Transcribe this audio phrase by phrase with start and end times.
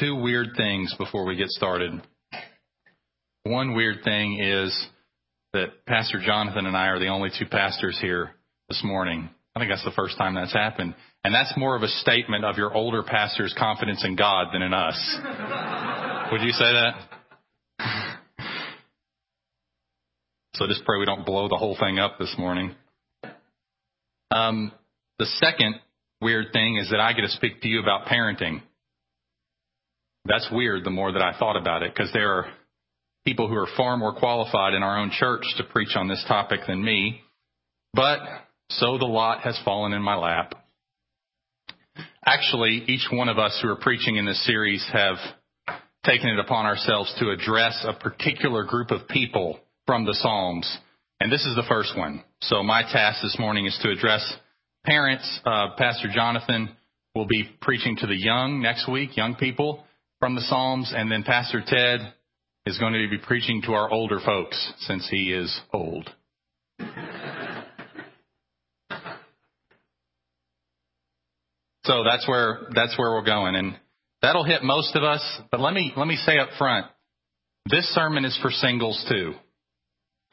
[0.00, 2.00] two weird things before we get started.
[3.44, 4.86] One weird thing is
[5.52, 8.34] that Pastor Jonathan and I are the only two pastors here
[8.68, 9.28] this morning.
[9.54, 10.94] I think that's the first time that's happened.
[11.22, 14.74] And that's more of a statement of your older pastor's confidence in God than in
[14.74, 15.18] us.
[16.32, 17.08] Would you say that?
[20.54, 22.74] So just pray we don't blow the whole thing up this morning.
[24.30, 24.72] Um,
[25.18, 25.76] the second
[26.20, 28.62] weird thing is that I get to speak to you about parenting.
[30.26, 32.46] That's weird the more that I thought about it because there are
[33.26, 36.60] people who are far more qualified in our own church to preach on this topic
[36.66, 37.20] than me.
[37.92, 38.20] But
[38.70, 40.54] so the lot has fallen in my lap.
[42.24, 45.16] Actually, each one of us who are preaching in this series have
[46.04, 50.78] taken it upon ourselves to address a particular group of people from the Psalms.
[51.20, 52.24] And this is the first one.
[52.42, 54.36] So my task this morning is to address
[54.84, 55.40] parents.
[55.44, 56.70] Uh, Pastor Jonathan
[57.14, 59.84] will be preaching to the young next week, young people
[60.24, 62.00] from the Psalms, and then Pastor Ted
[62.64, 66.08] is going to be preaching to our older folks since he is old.
[71.84, 73.78] So that's where that's where we're going, and
[74.22, 75.20] that'll hit most of us.
[75.50, 76.86] But let me let me say up front,
[77.66, 79.34] this sermon is for singles too.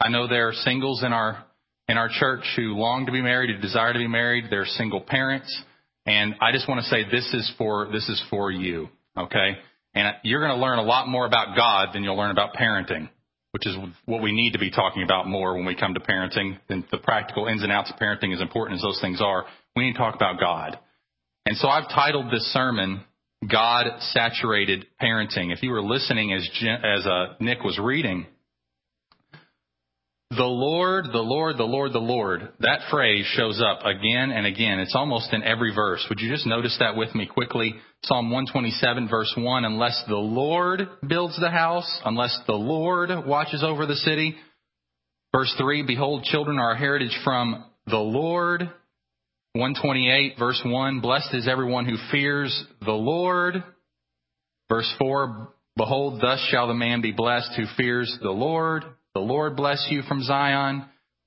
[0.00, 1.44] I know there are singles in our
[1.86, 4.46] in our church who long to be married, who desire to be married.
[4.48, 5.54] They're single parents,
[6.06, 9.58] and I just want to say this is for this is for you, okay?
[9.94, 13.10] And you're going to learn a lot more about God than you'll learn about parenting,
[13.50, 13.76] which is
[14.06, 16.58] what we need to be talking about more when we come to parenting.
[16.68, 19.44] The practical ins and outs of parenting, as important as those things are,
[19.76, 20.78] we need to talk about God.
[21.44, 23.04] And so I've titled this sermon
[23.50, 25.52] God Saturated Parenting.
[25.52, 28.26] If you were listening as, as uh, Nick was reading,
[30.36, 32.48] the Lord, the Lord, the Lord, the Lord.
[32.60, 34.78] That phrase shows up again and again.
[34.78, 36.04] It's almost in every verse.
[36.08, 37.74] Would you just notice that with me quickly?
[38.04, 43.84] Psalm 127 verse 1, unless the Lord builds the house, unless the Lord watches over
[43.84, 44.34] the city.
[45.34, 48.62] Verse 3, behold, children are a heritage from the Lord.
[49.52, 53.62] 128 verse 1, blessed is everyone who fears the Lord.
[54.70, 58.84] Verse 4, behold, thus shall the man be blessed who fears the Lord.
[59.14, 60.84] The Lord bless you from Zion.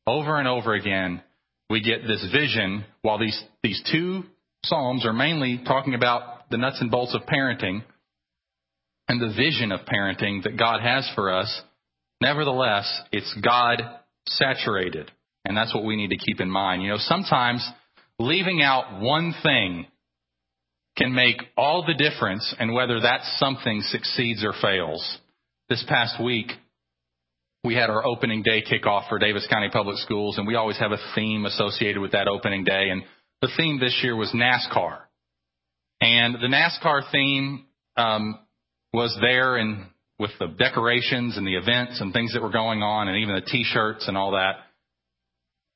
[0.07, 1.22] Over and over again,
[1.69, 4.23] we get this vision while these, these two
[4.66, 7.84] Psalms are mainly talking about the nuts and bolts of parenting
[9.07, 11.62] and the vision of parenting that God has for us.
[12.22, 13.81] Nevertheless, it's God
[14.28, 15.12] saturated.
[15.44, 16.81] And that's what we need to keep in mind.
[16.81, 17.67] You know, sometimes
[18.17, 19.85] leaving out one thing
[20.97, 25.19] can make all the difference in whether that something succeeds or fails.
[25.69, 26.52] This past week,
[27.66, 30.92] we had our opening day kickoff for Daviess County Public Schools, and we always have
[30.92, 32.90] a theme associated with that opening day.
[32.90, 33.02] And
[33.42, 35.00] the theme this year was NASCAR.
[36.00, 37.66] And the NASCAR theme
[37.98, 38.38] um,
[38.94, 39.88] was there and
[40.20, 43.42] with the decorations and the events and things that were going on, and even the
[43.42, 44.58] T-shirts and all that.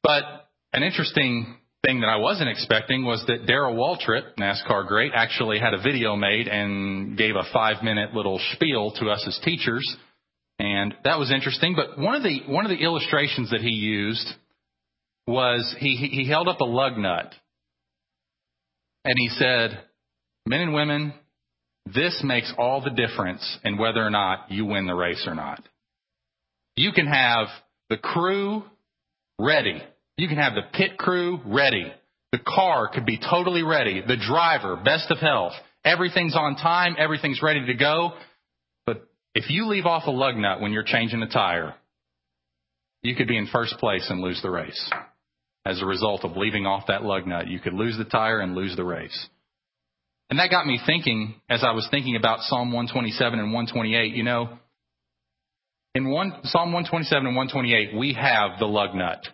[0.03, 0.23] But
[0.71, 5.73] an interesting thing that I wasn't expecting was that Darrell Waltrip, NASCAR great, actually had
[5.73, 9.97] a video made and gave a five-minute little spiel to us as teachers
[10.59, 11.75] and that was interesting.
[11.75, 14.27] But one of the one of the illustrations that he used
[15.25, 17.33] was he he held up a lug nut,
[19.05, 19.79] and he said,
[20.45, 21.13] "Men and women,
[21.85, 25.63] this makes all the difference in whether or not you win the race or not.
[26.75, 27.47] You can have
[27.89, 28.63] the crew
[29.39, 29.81] ready.
[30.17, 31.91] You can have the pit crew ready.
[32.31, 34.01] The car could be totally ready.
[34.05, 35.53] The driver, best of health.
[35.83, 36.95] Everything's on time.
[36.99, 38.11] Everything's ready to go.
[39.35, 41.75] If you leave off a lug nut when you're changing a tire,
[43.03, 44.89] you could be in first place and lose the race.
[45.65, 48.55] As a result of leaving off that lug nut, you could lose the tire and
[48.55, 49.27] lose the race.
[50.29, 54.15] And that got me thinking as I was thinking about Psalm 127 and 128.
[54.15, 54.59] You know,
[55.95, 59.25] in one, Psalm 127 and 128, we have the lug nut.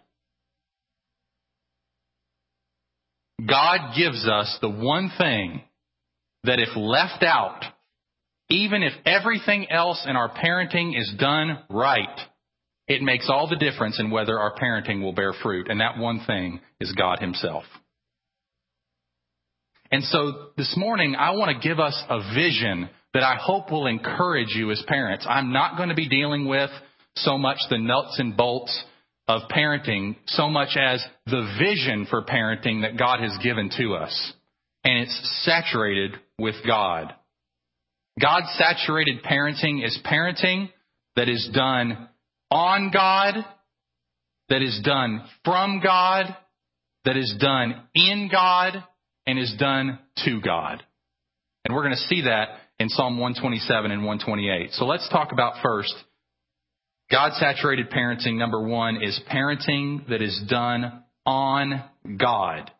[3.45, 5.61] God gives us the one thing
[6.45, 7.61] that if left out,
[8.49, 12.19] even if everything else in our parenting is done right,
[12.87, 15.67] it makes all the difference in whether our parenting will bear fruit.
[15.69, 17.63] And that one thing is God Himself.
[19.91, 23.87] And so this morning, I want to give us a vision that I hope will
[23.87, 25.25] encourage you as parents.
[25.27, 26.69] I'm not going to be dealing with
[27.15, 28.83] so much the nuts and bolts
[29.27, 34.33] of parenting, so much as the vision for parenting that God has given to us.
[34.83, 37.13] And it's saturated with God.
[38.19, 40.69] God saturated parenting is parenting
[41.15, 42.09] that is done
[42.49, 43.35] on God,
[44.49, 46.35] that is done from God,
[47.03, 48.83] that is done in God,
[49.27, 50.83] and is done to God.
[51.65, 54.71] And we're going to see that in Psalm 127 and 128.
[54.73, 55.93] So let's talk about first
[57.11, 58.37] God saturated parenting.
[58.37, 61.83] Number one is parenting that is done on
[62.17, 62.71] God.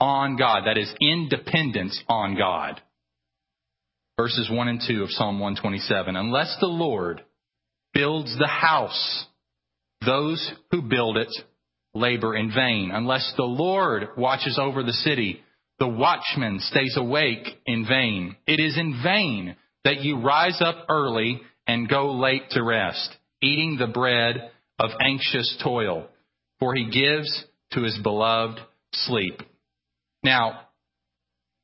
[0.00, 0.62] On God.
[0.66, 2.80] That is independence on God.
[4.18, 6.16] Verses 1 and 2 of Psalm 127.
[6.16, 7.22] Unless the Lord
[7.94, 9.26] builds the house,
[10.04, 11.28] those who build it
[11.94, 12.90] labor in vain.
[12.92, 15.40] Unless the Lord watches over the city,
[15.78, 18.34] the watchman stays awake in vain.
[18.44, 19.54] It is in vain
[19.84, 24.50] that you rise up early and go late to rest, eating the bread
[24.80, 26.08] of anxious toil,
[26.58, 28.58] for he gives to his beloved
[28.92, 29.40] sleep.
[30.24, 30.67] Now,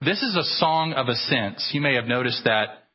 [0.05, 1.71] this is a song of ascents.
[1.73, 2.89] You may have noticed that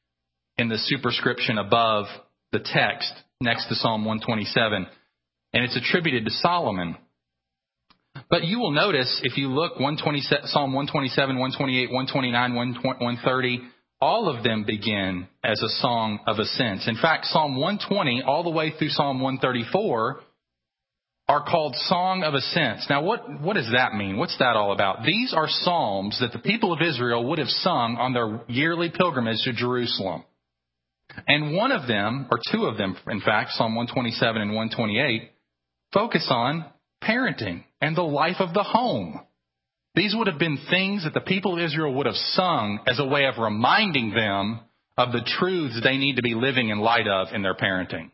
[0.58, 2.06] in the superscription above
[2.52, 4.88] the text next to Psalm 127,
[5.54, 6.98] and it's attributed to Solomon.
[8.30, 13.62] But you will notice if you look Psalm 127, 128, 129, 130,
[14.02, 16.88] all of them begin as a song of ascents.
[16.88, 20.22] In fact, Psalm 120 all the way through Psalm 134
[21.30, 22.88] are called Song of Ascents.
[22.90, 24.18] Now, what, what does that mean?
[24.18, 25.04] What's that all about?
[25.04, 29.44] These are psalms that the people of Israel would have sung on their yearly pilgrimage
[29.44, 30.24] to Jerusalem.
[31.28, 35.32] And one of them, or two of them, in fact, Psalm 127 and 128,
[35.94, 36.66] focus on
[37.04, 39.20] parenting and the life of the home.
[39.94, 43.06] These would have been things that the people of Israel would have sung as a
[43.06, 44.62] way of reminding them
[44.98, 48.10] of the truths they need to be living in light of in their parenting.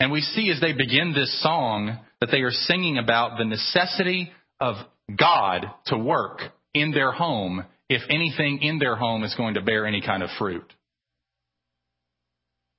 [0.00, 4.32] And we see as they begin this song that they are singing about the necessity
[4.58, 4.76] of
[5.16, 6.40] God to work
[6.72, 10.30] in their home if anything in their home is going to bear any kind of
[10.38, 10.64] fruit.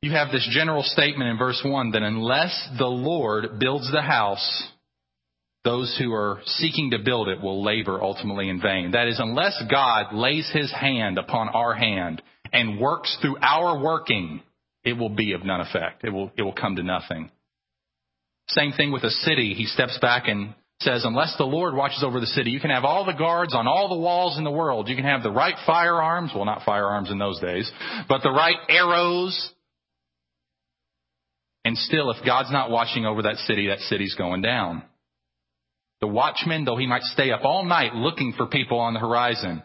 [0.01, 4.67] You have this general statement in verse 1 that unless the Lord builds the house,
[5.63, 8.91] those who are seeking to build it will labor ultimately in vain.
[8.91, 14.41] That is, unless God lays his hand upon our hand and works through our working,
[14.83, 16.03] it will be of none effect.
[16.03, 17.29] It will, it will come to nothing.
[18.47, 19.53] Same thing with a city.
[19.53, 22.83] He steps back and says, unless the Lord watches over the city, you can have
[22.83, 24.89] all the guards on all the walls in the world.
[24.89, 26.31] You can have the right firearms.
[26.33, 27.71] Well, not firearms in those days,
[28.09, 29.51] but the right arrows.
[31.63, 34.83] And still, if God's not watching over that city, that city's going down.
[36.01, 39.61] The watchman, though he might stay up all night looking for people on the horizon,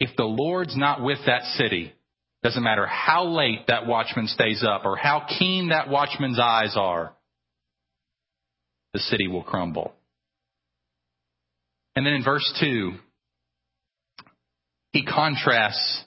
[0.00, 1.92] if the Lord's not with that city,
[2.44, 7.14] doesn't matter how late that watchman stays up or how keen that watchman's eyes are,
[8.92, 9.94] the city will crumble.
[11.96, 12.92] And then in verse 2,
[14.92, 16.04] he contrasts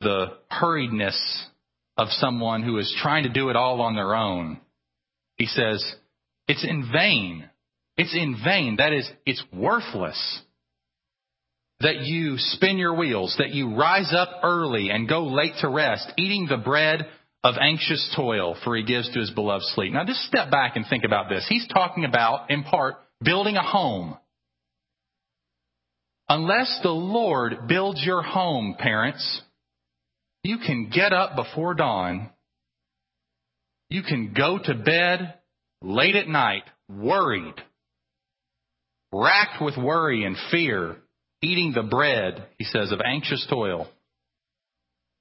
[0.00, 1.18] the hurriedness
[1.98, 4.58] of someone who is trying to do it all on their own.
[5.36, 5.84] He says,
[6.46, 7.44] it's in vain.
[7.98, 8.76] It's in vain.
[8.78, 10.40] That is, it's worthless
[11.80, 16.12] that you spin your wheels, that you rise up early and go late to rest,
[16.16, 17.06] eating the bread
[17.44, 19.92] of anxious toil, for he gives to his beloved sleep.
[19.92, 21.46] Now just step back and think about this.
[21.48, 24.16] He's talking about, in part, building a home.
[26.28, 29.40] Unless the Lord builds your home, parents,
[30.42, 32.30] you can get up before dawn.
[33.88, 35.34] You can go to bed
[35.80, 37.54] late at night, worried,
[39.12, 40.96] racked with worry and fear
[41.42, 43.88] eating the bread, he says, of anxious toil,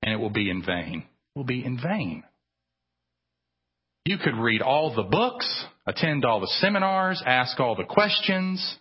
[0.02, 1.04] and it will be in vain.
[1.36, 2.24] It will be in vain.
[4.06, 8.78] You could read all the books, attend all the seminars, ask all the questions,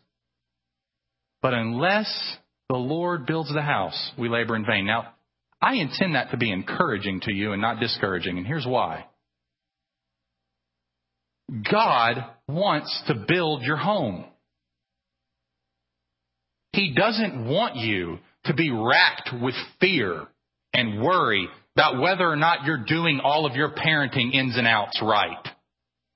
[1.43, 2.37] but unless
[2.69, 4.87] the Lord builds the house, we labor in vain.
[4.87, 5.15] Now,
[5.61, 9.07] I intend that to be encouraging to you and not discouraging, and here's why.
[11.71, 14.25] God wants to build your home.
[16.77, 20.27] He doesn't want you to be racked with fear
[20.75, 25.01] and worry about whether or not you're doing all of your parenting ins and outs
[25.01, 25.49] right.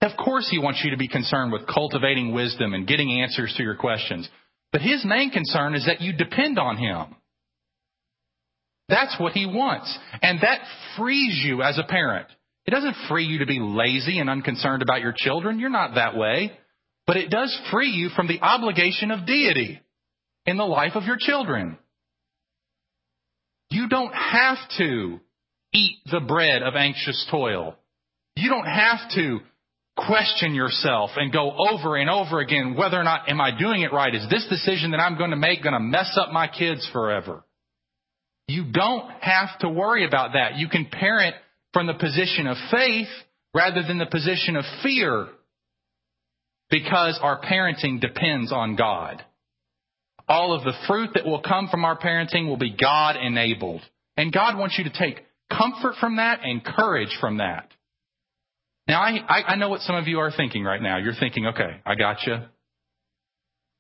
[0.03, 3.63] Of course, He wants you to be concerned with cultivating wisdom and getting answers to
[3.63, 4.29] your questions.
[4.71, 7.17] But His main concern is that you depend on Him.
[8.91, 9.99] That's what He wants.
[10.21, 10.61] And that
[10.99, 12.27] frees you as a parent.
[12.67, 15.59] It doesn't free you to be lazy and unconcerned about your children.
[15.59, 16.53] You're not that way.
[17.07, 19.81] But it does free you from the obligation of deity
[20.47, 21.79] in the life of your children.
[23.71, 25.21] You don't have to
[25.73, 27.77] eat the bread of anxious toil.
[28.37, 29.41] You don't have to
[29.97, 33.93] question yourself and go over and over again whether or not am I doing it
[33.93, 34.15] right?
[34.15, 37.45] Is this decision that I'm going to make going to mess up my kids forever?
[38.49, 40.57] You don't have to worry about that.
[40.57, 41.37] You can parent
[41.73, 43.09] from the position of faith
[43.55, 45.29] rather than the position of fear
[46.69, 49.25] because our parenting depends on God.
[50.31, 53.83] All of the fruit that will come from our parenting will be God enabled.
[54.17, 57.69] And God wants you to take comfort from that and courage from that.
[58.87, 60.99] Now, I, I, know what some of you are thinking right now.
[60.99, 62.37] You're thinking, okay, I got you.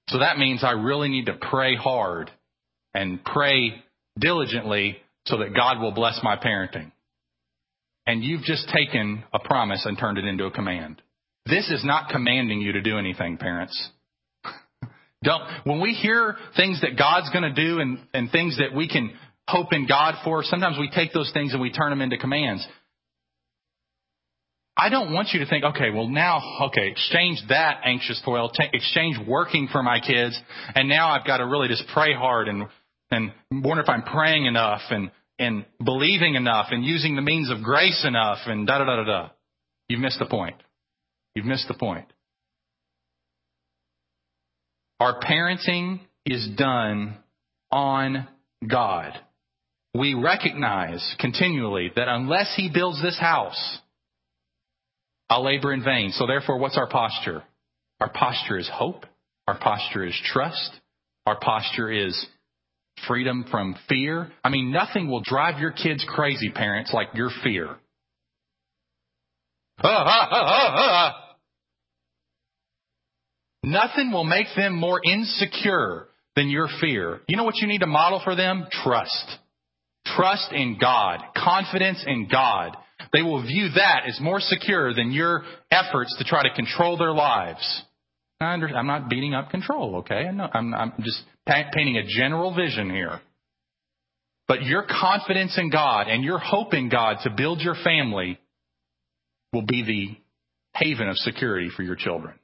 [0.08, 2.32] So that means I really need to pray hard
[2.94, 3.84] and pray
[4.18, 6.90] diligently so that God will bless my parenting.
[8.06, 11.00] And you've just taken a promise and turned it into a command.
[11.46, 13.90] This is not commanding you to do anything, parents.
[15.22, 18.88] Don't, when we hear things that God's going to do and, and things that we
[18.88, 19.12] can
[19.46, 22.66] hope in God for, sometimes we take those things and we turn them into commands.
[24.76, 28.64] I don't want you to think, okay, well now, okay, exchange that anxious toil, t-
[28.72, 30.40] exchange working for my kids,
[30.74, 32.66] and now I've got to really just pray hard and
[33.10, 37.62] and wonder if I'm praying enough and and believing enough and using the means of
[37.62, 39.28] grace enough and da da da da da.
[39.88, 40.56] You've missed the point.
[41.34, 42.06] You've missed the point.
[45.00, 47.16] Our parenting is done
[47.72, 48.28] on
[48.68, 49.12] God.
[49.94, 53.78] We recognize continually that unless He builds this house,
[55.30, 56.10] I'll labor in vain.
[56.12, 57.42] So therefore, what's our posture?
[57.98, 59.06] Our posture is hope.
[59.48, 60.70] Our posture is trust.
[61.24, 62.26] Our posture is
[63.08, 64.30] freedom from fear.
[64.44, 67.76] I mean, nothing will drive your kids crazy, parents, like your fear.
[73.62, 77.20] Nothing will make them more insecure than your fear.
[77.28, 78.66] You know what you need to model for them?
[78.70, 79.38] Trust.
[80.06, 81.20] Trust in God.
[81.36, 82.76] Confidence in God.
[83.12, 87.12] They will view that as more secure than your efforts to try to control their
[87.12, 87.82] lives.
[88.40, 90.22] I'm not beating up control, okay?
[90.26, 93.20] I'm, I'm just painting a general vision here.
[94.48, 98.38] But your confidence in God and your hope in God to build your family
[99.52, 102.34] will be the haven of security for your children.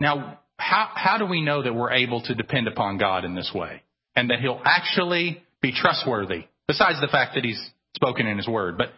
[0.00, 3.50] Now, how, how do we know that we're able to depend upon God in this
[3.54, 3.82] way
[4.16, 7.60] and that He'll actually be trustworthy, besides the fact that He's
[7.94, 8.76] spoken in His Word?
[8.76, 8.88] But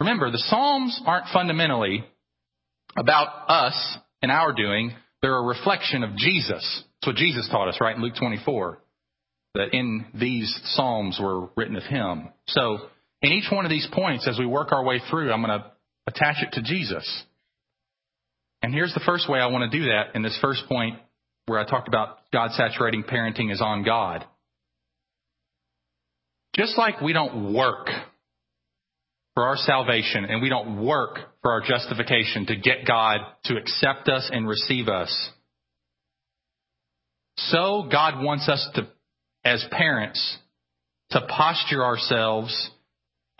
[0.00, 2.04] remember, the Psalms aren't fundamentally
[2.96, 4.92] about us and our doing,
[5.22, 6.82] they're a reflection of Jesus.
[7.00, 8.78] That's what Jesus taught us, right, in Luke 24,
[9.54, 12.28] that in these Psalms were written of Him.
[12.48, 12.78] So,
[13.22, 15.72] in each one of these points, as we work our way through, I'm going to
[16.06, 17.24] attach it to Jesus.
[18.62, 20.98] And here's the first way I want to do that in this first point
[21.46, 24.24] where I talked about God saturating parenting is on God.
[26.54, 27.88] Just like we don't work
[29.34, 34.08] for our salvation and we don't work for our justification to get God to accept
[34.08, 35.30] us and receive us,
[37.36, 38.88] so God wants us to,
[39.44, 40.38] as parents,
[41.10, 42.70] to posture ourselves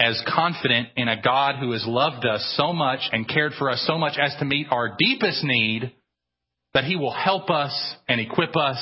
[0.00, 3.84] as confident in a God who has loved us so much and cared for us
[3.86, 5.92] so much as to meet our deepest need
[6.74, 8.78] that he will help us and equip us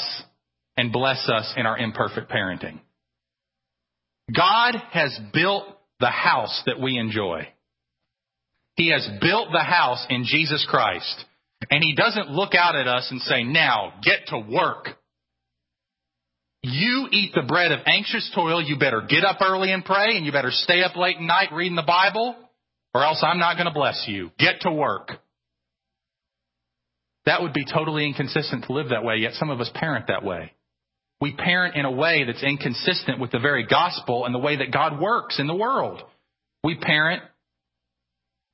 [0.76, 2.80] and bless us in our imperfect parenting.
[4.34, 5.64] God has built
[6.00, 7.48] the house that we enjoy.
[8.74, 11.24] He has built the house in Jesus Christ.
[11.70, 14.95] And he doesn't look out at us and say, now get to work.
[16.68, 18.60] You eat the bread of anxious toil.
[18.60, 21.52] You better get up early and pray, and you better stay up late at night
[21.52, 22.34] reading the Bible,
[22.92, 24.32] or else I'm not going to bless you.
[24.36, 25.12] Get to work.
[27.24, 30.24] That would be totally inconsistent to live that way, yet some of us parent that
[30.24, 30.54] way.
[31.20, 34.72] We parent in a way that's inconsistent with the very gospel and the way that
[34.72, 36.02] God works in the world.
[36.64, 37.22] We parent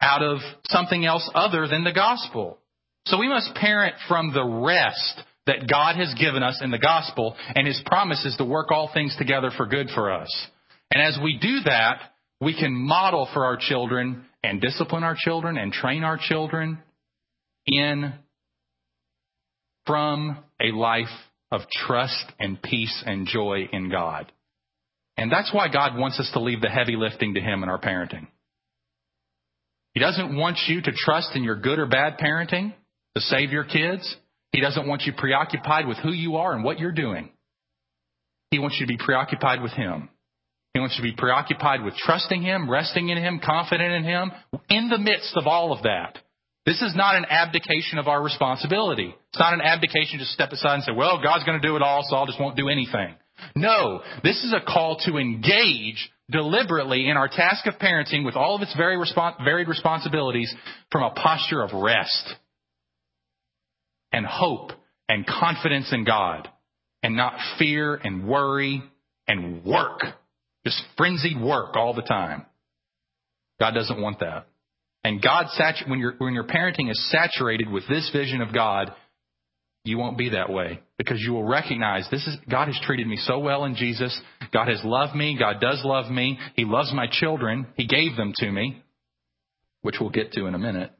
[0.02, 2.59] out of something else other than the gospel.
[3.07, 7.37] So we must parent from the rest that God has given us in the gospel,
[7.55, 10.31] and his promise is to work all things together for good for us.
[10.93, 12.01] And as we do that,
[12.41, 16.79] we can model for our children and discipline our children and train our children
[17.67, 18.13] in
[19.87, 21.07] from a life
[21.51, 24.31] of trust and peace and joy in God.
[25.17, 27.81] And that's why God wants us to leave the heavy lifting to Him in our
[27.81, 28.27] parenting.
[29.93, 32.73] He doesn't want you to trust in your good or bad parenting
[33.15, 34.17] to save your kids.
[34.53, 37.31] He doesn't want you preoccupied with who you are and what you're doing.
[38.51, 40.11] He wants you to be preoccupied with Him.
[40.75, 44.31] He wants you to be preoccupied with trusting Him, resting in Him, confident in Him,
[44.69, 46.19] in the midst of all of that.
[46.67, 49.15] This is not an abdication of our responsibility.
[49.31, 51.83] It's not an abdication to step aside and say, well, God's going to do it
[51.83, 53.17] all, so I just won't do anything.
[53.57, 58.55] No, this is a call to engage deliberately in our task of parenting with all
[58.55, 58.97] of its very
[59.45, 60.55] varied responsibilities
[60.91, 62.35] from a posture of rest
[64.12, 64.73] and hope
[65.09, 66.49] and confidence in God
[67.02, 68.83] and not fear and worry
[69.26, 70.00] and work.
[70.64, 72.47] Just frenzied work all the time.
[73.59, 74.47] God doesn't want that.
[75.04, 75.47] And God,
[75.88, 78.92] when, your when your parenting is saturated with this vision of God,
[79.85, 83.16] you won't be that way because you will recognize this is God has treated me
[83.16, 84.19] so well in Jesus.
[84.52, 85.37] God has loved me.
[85.37, 86.38] God does love me.
[86.54, 87.66] He loves my children.
[87.75, 88.83] He gave them to me,
[89.81, 90.92] which we'll get to in a minute.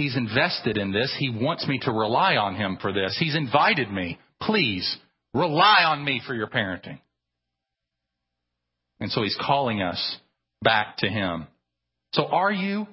[0.00, 1.14] He's invested in this.
[1.18, 3.14] He wants me to rely on him for this.
[3.20, 4.18] He's invited me.
[4.40, 4.96] Please
[5.34, 7.00] rely on me for your parenting.
[8.98, 10.16] And so he's calling us
[10.62, 11.48] back to him.
[12.14, 12.86] So are you?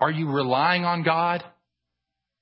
[0.00, 1.44] Are you relying on God?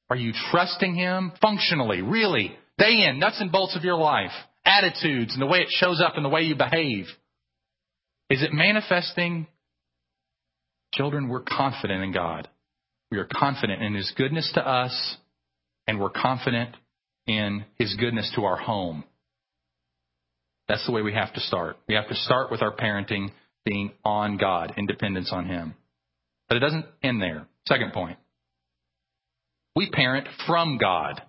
[0.09, 4.31] Are you trusting Him functionally, really, day in, nuts and bolts of your life,
[4.65, 7.07] attitudes and the way it shows up and the way you behave?
[8.31, 9.49] Is it manifesting?
[10.93, 12.49] Children, we're confident in God.
[13.13, 15.17] We are confident in His goodness to us,
[15.87, 16.75] and we're confident
[17.27, 19.05] in His goodness to our home.
[20.67, 21.77] That's the way we have to start.
[21.87, 23.33] We have to start with our parenting
[23.67, 25.75] being on God, independence on Him.
[26.49, 27.47] But it doesn't end there.
[27.69, 28.17] Second point.
[29.77, 31.21] We parent from God.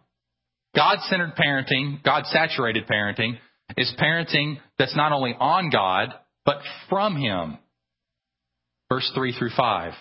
[0.73, 3.33] God centered parenting, God saturated parenting,
[3.75, 6.13] is parenting that's not only on God,
[6.45, 7.57] but from Him.
[8.89, 9.91] Verse 3 through 5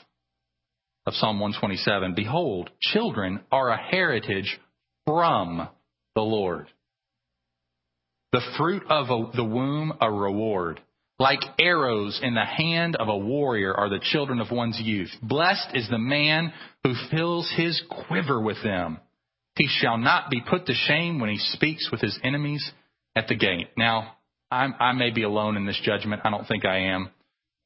[1.06, 4.58] of Psalm 127 Behold, children are a heritage
[5.04, 5.68] from
[6.14, 6.66] the Lord.
[8.32, 10.80] The fruit of a, the womb, a reward.
[11.18, 15.10] Like arrows in the hand of a warrior are the children of one's youth.
[15.22, 18.98] Blessed is the man who fills his quiver with them.
[19.56, 22.68] He shall not be put to shame when he speaks with his enemies
[23.14, 23.68] at the gate.
[23.76, 24.16] Now,
[24.50, 26.22] I'm, i may be alone in this judgment.
[26.24, 27.10] I don't think I am.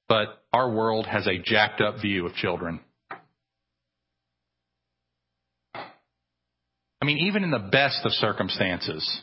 [0.08, 2.80] But our world has a jacked up view of children.
[7.00, 9.22] I mean, even in the best of circumstances,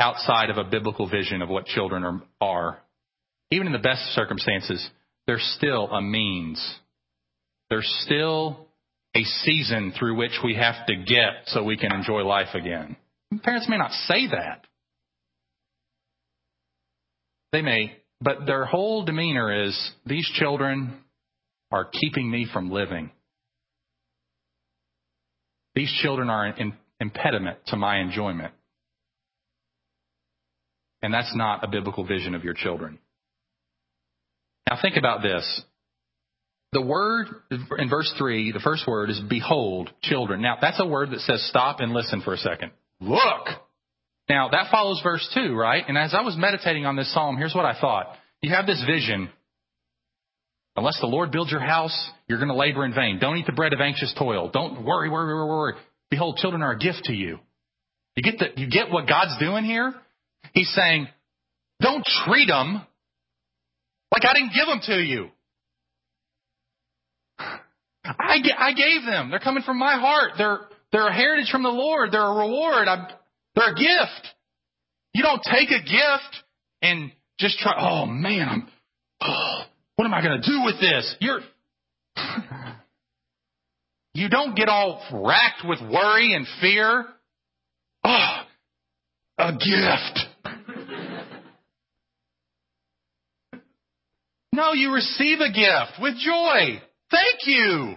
[0.00, 2.82] outside of a biblical vision of what children are, are
[3.50, 4.86] even in the best circumstances,
[5.26, 6.78] there's still a means.
[7.70, 8.66] There's still
[9.14, 12.96] a season through which we have to get so we can enjoy life again.
[13.42, 14.66] Parents may not say that.
[17.52, 20.98] They may, but their whole demeanor is these children
[21.70, 23.10] are keeping me from living.
[25.74, 28.52] These children are an impediment to my enjoyment.
[31.02, 32.98] And that's not a biblical vision of your children.
[34.68, 35.62] Now think about this.
[36.72, 40.40] The word in verse 3, the first word is behold, children.
[40.40, 42.70] Now that's a word that says stop and listen for a second.
[43.00, 43.48] Look!
[44.28, 45.84] Now that follows verse 2, right?
[45.86, 48.14] And as I was meditating on this psalm, here's what I thought.
[48.40, 49.28] You have this vision.
[50.76, 53.18] Unless the Lord builds your house, you're going to labor in vain.
[53.20, 54.50] Don't eat the bread of anxious toil.
[54.52, 55.74] Don't worry, worry, worry, worry.
[56.10, 57.38] Behold, children are a gift to you.
[58.16, 59.94] You get the, you get what God's doing here?
[60.54, 61.08] He's saying,
[61.80, 62.86] don't treat them
[64.12, 65.28] like I didn't give them to you.
[68.04, 69.30] I, I gave them.
[69.30, 70.32] They're coming from my heart.
[70.38, 72.12] They're, they're a heritage from the Lord.
[72.12, 72.88] They're a reward.
[72.88, 73.06] I'm,
[73.54, 74.28] they're a gift.
[75.14, 76.44] You don't take a gift
[76.80, 78.68] and just try, oh man, I'm,
[79.22, 79.62] oh,
[79.96, 81.16] what am I going to do with this?
[81.20, 81.40] You're,
[84.14, 87.06] you don't get all racked with worry and fear.
[88.04, 88.36] Oh,
[89.38, 90.18] a gift.
[94.52, 96.82] No, you receive a gift with joy.
[97.10, 97.94] Thank you.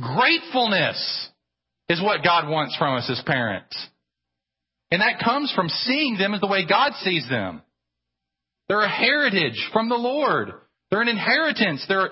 [0.00, 1.28] Gratefulness
[1.88, 3.76] is what God wants from us as parents.
[4.90, 7.62] And that comes from seeing them as the way God sees them.
[8.72, 10.50] They're a heritage from the Lord.
[10.90, 11.84] They're an inheritance.
[11.86, 12.08] They're,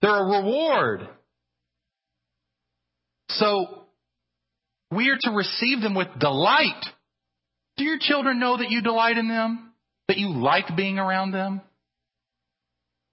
[0.00, 1.06] they're a reward.
[3.28, 3.84] So,
[4.90, 6.82] we are to receive them with delight.
[7.76, 9.74] Do your children know that you delight in them?
[10.08, 11.60] That you like being around them?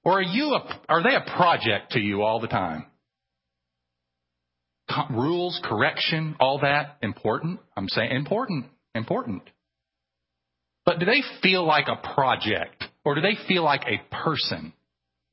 [0.05, 2.85] Or are you a, are they a project to you all the time?
[5.11, 7.59] rules, correction, all that important?
[7.75, 9.41] I'm saying important, important.
[10.89, 12.83] But do they feel like a project?
[13.05, 14.73] Or do they feel like a person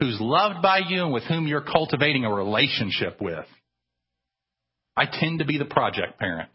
[0.01, 3.47] who's loved by you and with whom you're cultivating a relationship with?
[4.99, 6.51] I tend to be the project parent.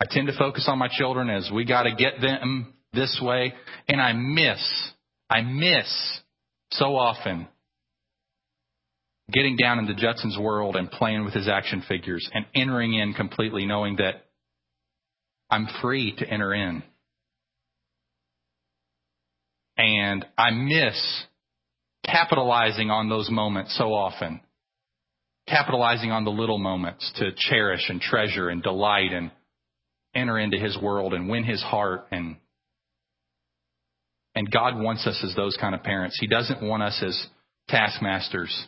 [0.00, 3.52] I tend to focus on my children as we got to get them this way.
[3.88, 4.90] And I miss,
[5.28, 6.20] I miss
[6.70, 7.46] so often
[9.30, 13.66] getting down into Judson's world and playing with his action figures and entering in completely
[13.66, 14.24] knowing that
[15.50, 16.82] I'm free to enter in.
[19.76, 21.24] And I miss
[22.04, 24.40] capitalizing on those moments so often.
[25.48, 29.30] Capitalizing on the little moments to cherish and treasure and delight and
[30.14, 32.36] enter into his world and win his heart and
[34.34, 36.18] and God wants us as those kind of parents.
[36.20, 37.26] He doesn't want us as
[37.68, 38.66] taskmasters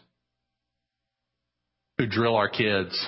[1.99, 3.07] who drill our kids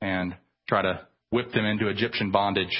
[0.00, 0.34] and
[0.68, 2.76] try to whip them into Egyptian bondage.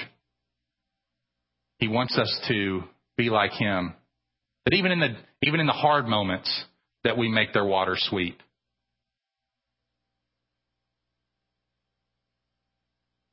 [1.78, 2.82] He wants us to
[3.16, 3.94] be like him.
[4.64, 6.64] That even in the even in the hard moments
[7.04, 8.36] that we make their water sweet.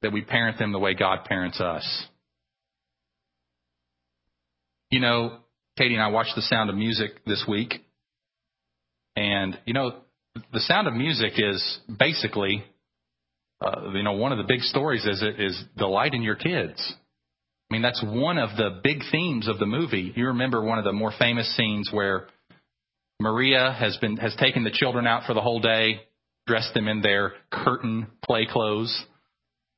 [0.01, 2.05] That we parent them the way God parents us.
[4.91, 5.39] You know,
[5.75, 7.73] Katie and I watched The Sound of Music this week.
[9.15, 10.01] And, you know,
[10.35, 12.63] The Sound of Music is basically,
[13.59, 16.93] uh, you know, one of the big stories is it is delight in your kids.
[17.73, 20.13] I mean, that's one of the big themes of the movie.
[20.15, 22.27] You remember one of the more famous scenes where
[23.19, 26.01] Maria has been has taken the children out for the whole day,
[26.45, 28.95] dressed them in their curtain play clothes,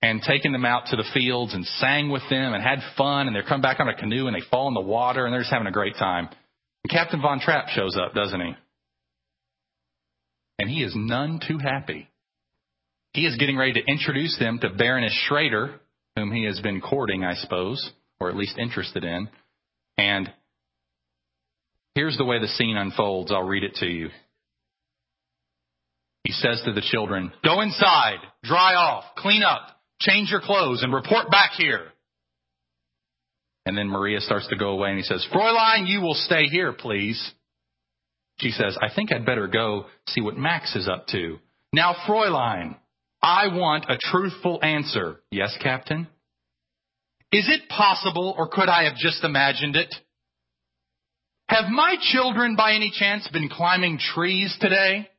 [0.01, 3.27] and taken them out to the fields and sang with them and had fun.
[3.27, 5.39] And they're coming back on a canoe and they fall in the water and they're
[5.39, 6.27] just having a great time.
[6.83, 8.55] And Captain Von Trapp shows up, doesn't he?
[10.59, 12.09] And he is none too happy.
[13.13, 15.79] He is getting ready to introduce them to Baroness Schrader,
[16.15, 19.29] whom he has been courting, I suppose, or at least interested in.
[19.97, 20.31] And
[21.93, 23.31] here's the way the scene unfolds.
[23.31, 24.09] I'll read it to you.
[26.23, 30.93] He says to the children, Go inside, dry off, clean up, change your clothes, and
[30.93, 31.91] report back here.
[33.65, 36.73] And then Maria starts to go away and he says, Fräulein, you will stay here,
[36.73, 37.33] please.
[38.39, 41.39] She says, I think I'd better go see what Max is up to.
[41.73, 42.75] Now, Fräulein,
[43.25, 45.19] I want a truthful answer.
[45.31, 46.07] Yes, Captain?
[47.31, 49.93] Is it possible, or could I have just imagined it?
[51.49, 55.09] Have my children by any chance been climbing trees today?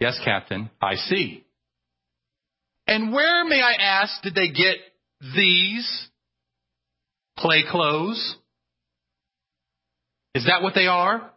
[0.00, 1.44] Yes, Captain, I see.
[2.88, 4.78] And where, may I ask, did they get
[5.36, 6.08] these
[7.38, 8.36] play clothes?
[10.34, 11.30] Is that what they are?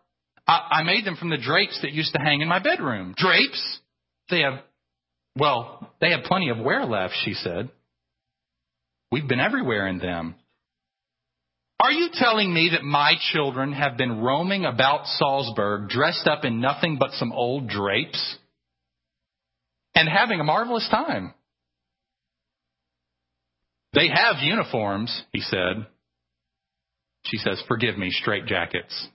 [0.48, 3.14] I, I made them from the drapes that used to hang in my bedroom.
[3.16, 3.80] Drapes?
[4.32, 4.64] They have,
[5.40, 7.70] well, they have plenty of wear left, she said.
[9.12, 10.36] We've been everywhere in them.
[11.80, 16.60] Are you telling me that my children have been roaming about Salzburg dressed up in
[16.60, 18.38] nothing but some old drapes
[19.94, 21.34] and having a marvelous time?
[23.94, 25.86] They have uniforms, he said.
[27.26, 29.08] She says, Forgive me, straitjackets.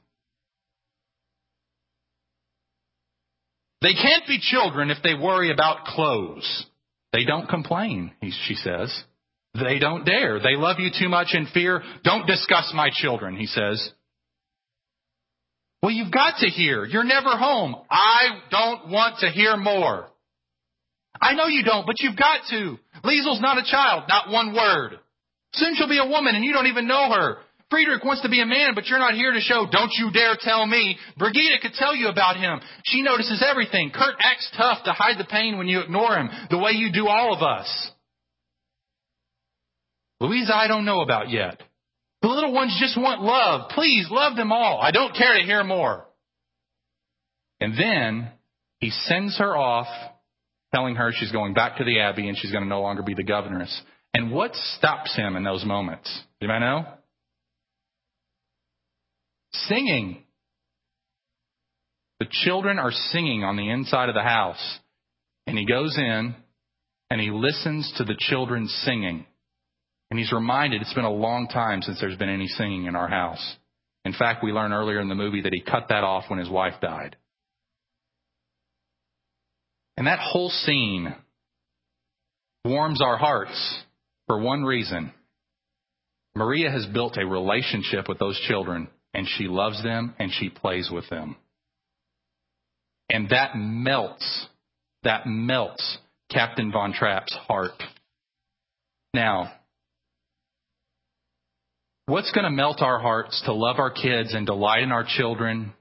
[3.83, 6.66] They can't be children if they worry about clothes.
[7.12, 9.03] They don't complain, she says.
[9.55, 10.38] They don't dare.
[10.38, 11.83] They love you too much in fear.
[12.05, 13.90] Don't discuss my children, he says.
[15.83, 16.85] Well, you've got to hear.
[16.85, 17.75] You're never home.
[17.90, 20.09] I don't want to hear more.
[21.21, 22.79] I know you don't, but you've got to.
[23.05, 24.99] Liesl's not a child, not one word.
[25.55, 27.38] Soon she'll be a woman and you don't even know her.
[27.73, 30.37] Friedrich wants to be a man, but you're not here to show, don't you dare
[30.39, 30.99] tell me.
[31.19, 32.61] Brigitta could tell you about him.
[32.85, 33.91] She notices everything.
[33.91, 37.09] Kurt acts tough to hide the pain when you ignore him, the way you do
[37.09, 37.91] all of us.
[40.21, 41.63] Louisa, I don't know about yet.
[42.21, 43.71] The little ones just want love.
[43.71, 44.79] Please love them all.
[44.81, 46.05] I don't care to hear more.
[47.59, 48.29] And then
[48.81, 49.89] he sends her off,
[50.75, 53.15] telling her she's going back to the Abbey and she's going to no longer be
[53.15, 53.83] the governess.
[54.13, 56.23] And what stops him in those moments?
[56.43, 56.87] I know?
[59.55, 60.23] Singing.
[62.21, 64.79] The children are singing on the inside of the house.
[65.47, 66.35] And he goes in
[67.11, 69.27] and he listens to the children singing.
[70.11, 73.09] And he's reminded it's been a long time since there's been any singing in our
[73.09, 73.57] house.
[74.05, 76.51] In fact, we learn earlier in the movie that he cut that off when his
[76.51, 77.17] wife died.
[79.97, 81.15] And that whole scene
[82.65, 83.83] warms our hearts
[84.27, 85.12] for one reason.
[86.35, 90.90] Maria has built a relationship with those children and she loves them and she plays
[90.90, 91.37] with them.
[93.11, 94.46] And that melts,
[95.03, 95.98] that melts
[96.31, 97.83] Captain Von Trapp's heart.
[99.12, 99.53] Now,
[102.07, 105.75] what's going to melt our hearts to love our kids and delight in our children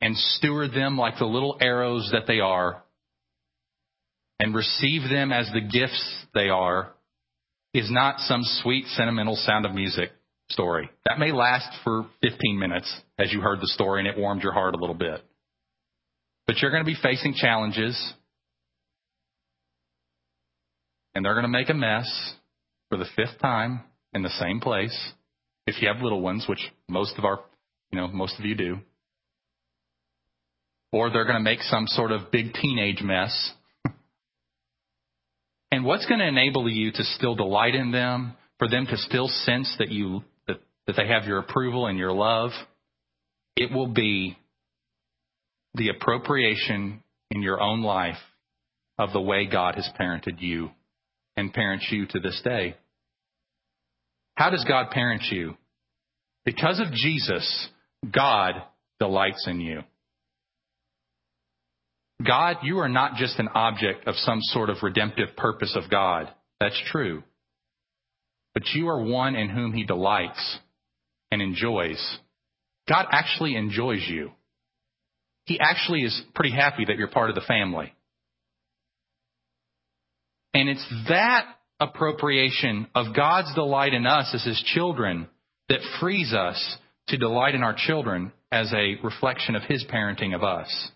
[0.00, 2.82] and steward them like the little arrows that they are
[4.40, 6.92] and receive them as the gifts they are
[7.72, 10.10] is not some sweet sentimental sound of music
[10.52, 10.88] story.
[11.06, 14.52] That may last for 15 minutes as you heard the story and it warmed your
[14.52, 15.20] heart a little bit.
[16.46, 18.14] But you're going to be facing challenges
[21.14, 22.34] and they're going to make a mess
[22.88, 25.12] for the fifth time in the same place.
[25.66, 27.40] If you have little ones, which most of our,
[27.90, 28.78] you know, most of you do.
[30.92, 33.52] Or they're going to make some sort of big teenage mess.
[35.70, 39.28] and what's going to enable you to still delight in them, for them to still
[39.28, 40.22] sense that you
[40.86, 42.50] that they have your approval and your love,
[43.56, 44.36] it will be
[45.74, 48.18] the appropriation in your own life
[48.98, 50.70] of the way God has parented you
[51.36, 52.76] and parents you to this day.
[54.34, 55.56] How does God parent you?
[56.44, 57.68] Because of Jesus,
[58.10, 58.54] God
[58.98, 59.82] delights in you.
[62.26, 66.28] God, you are not just an object of some sort of redemptive purpose of God.
[66.60, 67.22] That's true.
[68.54, 70.58] But you are one in whom He delights
[71.32, 71.98] and enjoys.
[72.86, 74.30] God actually enjoys you.
[75.46, 77.92] He actually is pretty happy that you're part of the family.
[80.52, 81.46] And it's that
[81.80, 85.26] appropriation of God's delight in us as His children
[85.70, 86.76] that frees us
[87.08, 90.90] to delight in our children as a reflection of His parenting of us.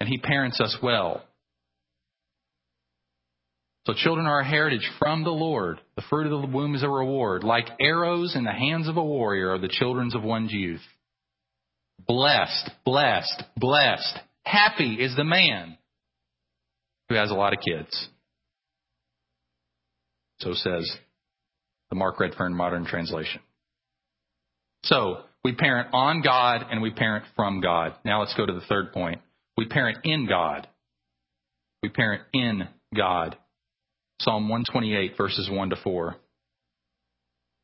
[0.00, 1.22] And He parents us well.
[3.86, 5.80] So children are a heritage from the Lord.
[5.94, 7.44] The fruit of the womb is a reward.
[7.44, 10.80] Like arrows in the hands of a warrior are the children of one's youth.
[12.08, 14.18] Blessed, blessed, blessed.
[14.42, 15.78] Happy is the man
[17.08, 18.08] who has a lot of kids.
[20.40, 20.90] So says
[21.90, 23.40] the Mark Redfern Modern Translation.
[24.82, 27.94] So, we parent on God and we parent from God.
[28.04, 29.20] Now let's go to the third point.
[29.56, 30.66] We parent in God.
[31.84, 33.36] We parent in God.
[34.20, 36.16] Psalm 128, verses 1 to 4.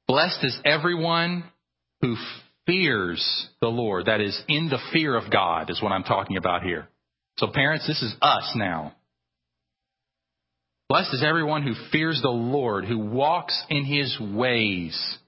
[0.06, 1.44] Blessed is everyone
[2.00, 2.16] who
[2.66, 4.06] fears the Lord.
[4.06, 6.88] That is, in the fear of God, is what I'm talking about here.
[7.38, 8.94] So, parents, this is us now.
[10.88, 15.18] Blessed is everyone who fears the Lord, who walks in his ways.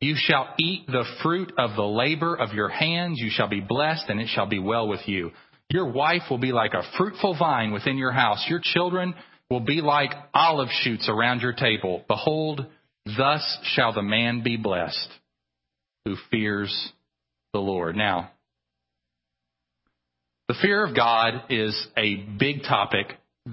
[0.00, 3.18] You shall eat the fruit of the labor of your hands.
[3.20, 5.32] You shall be blessed, and it shall be well with you.
[5.68, 8.46] Your wife will be like a fruitful vine within your house.
[8.48, 9.14] Your children
[9.50, 12.04] will be like olive shoots around your table.
[12.08, 12.66] Behold,
[13.16, 15.08] thus shall the man be blessed
[16.04, 16.92] who fears
[17.52, 17.96] the Lord.
[17.96, 18.30] Now,
[20.48, 23.06] the fear of God is a big topic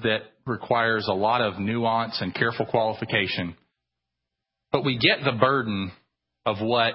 [0.03, 3.56] that requires a lot of nuance and careful qualification.
[4.71, 5.91] But we get the burden
[6.45, 6.93] of what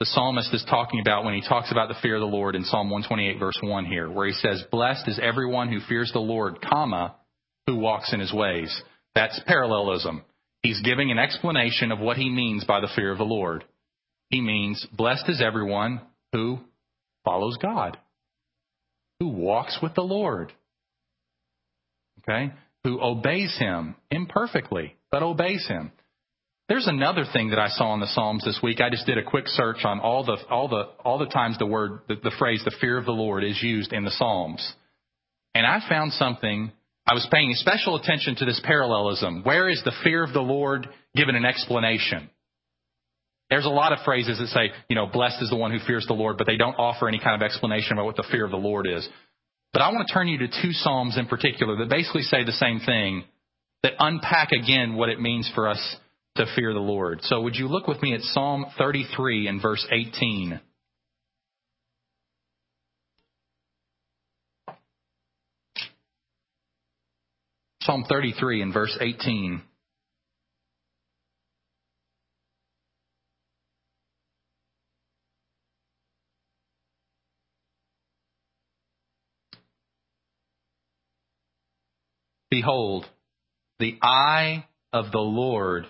[0.00, 2.64] the psalmist is talking about when he talks about the fear of the Lord in
[2.64, 6.60] Psalm 128 verse 1 here, where he says, Blessed is everyone who fears the Lord,
[6.62, 7.16] comma,
[7.70, 8.82] who walks in his ways.
[9.14, 10.24] That's parallelism.
[10.62, 13.64] He's giving an explanation of what he means by the fear of the Lord.
[14.28, 16.00] He means, blessed is everyone
[16.32, 16.58] who
[17.24, 17.96] follows God,
[19.20, 20.52] who walks with the Lord,
[22.18, 22.52] okay,
[22.82, 25.92] who obeys him imperfectly, but obeys him.
[26.68, 28.80] There's another thing that I saw in the Psalms this week.
[28.80, 31.66] I just did a quick search on all the all the all the times the
[31.66, 34.74] word the, the phrase the fear of the Lord is used in the Psalms.
[35.54, 36.70] And I found something
[37.10, 39.42] I was paying special attention to this parallelism.
[39.42, 42.30] Where is the fear of the Lord given an explanation?
[43.50, 46.06] There's a lot of phrases that say, you know, blessed is the one who fears
[46.06, 48.52] the Lord, but they don't offer any kind of explanation about what the fear of
[48.52, 49.08] the Lord is.
[49.72, 52.52] But I want to turn you to two Psalms in particular that basically say the
[52.52, 53.24] same thing,
[53.82, 55.96] that unpack again what it means for us
[56.36, 57.22] to fear the Lord.
[57.22, 60.60] So would you look with me at Psalm 33 and verse 18?
[67.82, 69.62] Psalm 33 and verse 18.
[82.50, 83.06] Behold,
[83.78, 85.86] the eye of the Lord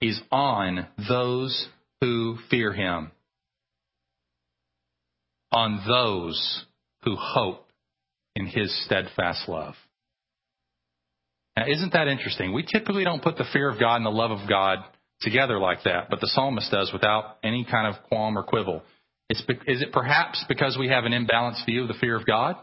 [0.00, 1.68] is on those
[2.00, 3.12] who fear him,
[5.52, 6.64] on those
[7.04, 7.68] who hope
[8.34, 9.74] in his steadfast love.
[11.56, 12.52] Now, isn't that interesting?
[12.52, 14.78] We typically don't put the fear of God and the love of God
[15.20, 18.82] together like that, but the psalmist does without any kind of qualm or quibble.
[19.28, 22.56] It's, is it perhaps because we have an imbalanced view of the fear of God?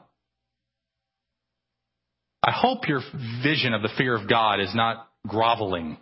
[2.43, 3.01] I hope your
[3.43, 5.97] vision of the fear of God is not groveling.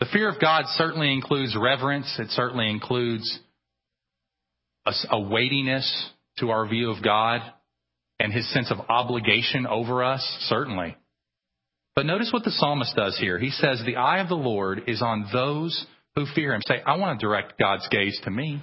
[0.00, 2.14] The fear of God certainly includes reverence.
[2.18, 3.38] It certainly includes
[4.84, 7.40] a, a weightiness to our view of God
[8.18, 10.96] and his sense of obligation over us, certainly.
[11.94, 13.38] But notice what the psalmist does here.
[13.38, 16.62] He says, The eye of the Lord is on those who fear him.
[16.66, 18.62] Say, I want to direct God's gaze to me.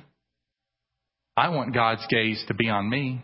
[1.36, 3.24] I want God's gaze to be on me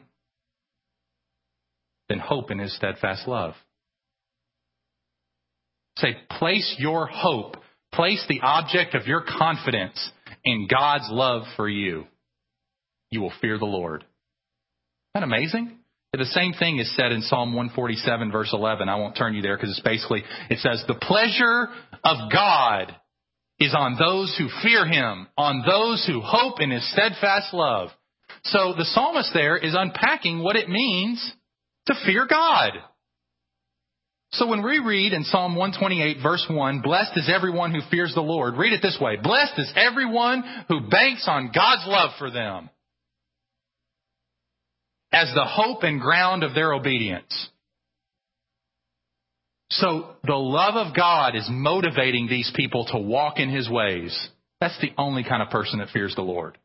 [2.09, 3.53] then hope in his steadfast love.
[5.97, 7.57] Say, place your hope,
[7.93, 10.11] place the object of your confidence
[10.43, 12.05] in God's love for you.
[13.11, 14.01] You will fear the Lord.
[14.01, 14.09] Isn't
[15.15, 15.77] that amazing?
[16.11, 18.89] The same thing is said in Psalm 147, verse 11.
[18.89, 21.67] I won't turn you there because it's basically, it says, The pleasure
[22.03, 22.95] of God
[23.59, 27.89] is on those who fear him, on those who hope in his steadfast love.
[28.43, 31.33] So the psalmist there is unpacking what it means
[31.85, 32.71] to fear God.
[34.31, 38.21] So when we read in Psalm 128 verse 1, blessed is everyone who fears the
[38.21, 39.17] Lord, read it this way.
[39.21, 42.69] Blessed is everyone who banks on God's love for them
[45.11, 47.49] as the hope and ground of their obedience.
[49.71, 54.17] So the love of God is motivating these people to walk in his ways.
[54.59, 56.57] That's the only kind of person that fears the Lord.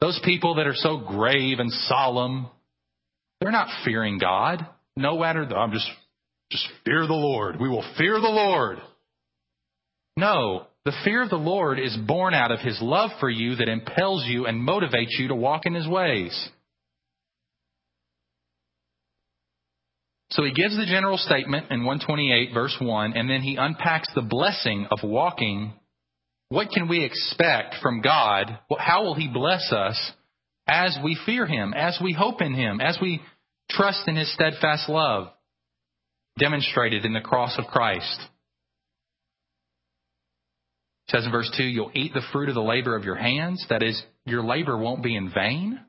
[0.00, 2.46] Those people that are so grave and solemn,
[3.40, 4.66] they're not fearing God.
[4.96, 5.88] No matter, I'm just,
[6.50, 7.60] just fear the Lord.
[7.60, 8.78] We will fear the Lord.
[10.16, 13.68] No, the fear of the Lord is born out of his love for you that
[13.68, 16.48] impels you and motivates you to walk in his ways.
[20.32, 24.22] So he gives the general statement in 128 verse 1 and then he unpacks the
[24.22, 25.72] blessing of walking.
[26.50, 28.58] What can we expect from God?
[28.78, 30.12] How will he bless us
[30.68, 33.20] as we fear him, as we hope in him, as we
[33.70, 35.28] trust in his steadfast love
[36.38, 38.20] demonstrated in the cross of Christ?
[41.08, 43.66] It says in verse 2, you'll eat the fruit of the labor of your hands.
[43.68, 45.80] That is, your labor won't be in vain.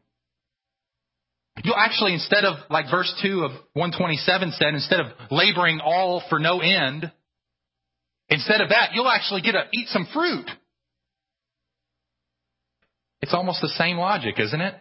[1.64, 6.40] You'll actually, instead of, like verse 2 of 127 said, instead of laboring all for
[6.40, 7.12] no end,
[8.30, 10.50] instead of that, you'll actually get to eat some fruit.
[13.22, 14.74] It's almost the same logic, isn't it?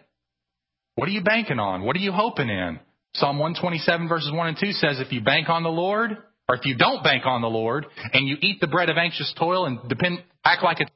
[0.95, 1.83] What are you banking on?
[1.83, 2.79] What are you hoping in?
[3.13, 6.17] Psalm 127 verses 1 and 2 says, if you bank on the Lord,
[6.49, 9.33] or if you don't bank on the Lord, and you eat the bread of anxious
[9.37, 10.91] toil and depend, act like it's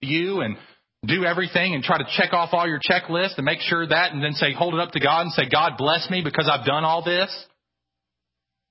[0.00, 0.56] you and
[1.06, 4.22] do everything and try to check off all your checklist and make sure that and
[4.22, 6.84] then say, hold it up to God and say, God bless me because I've done
[6.84, 7.30] all this.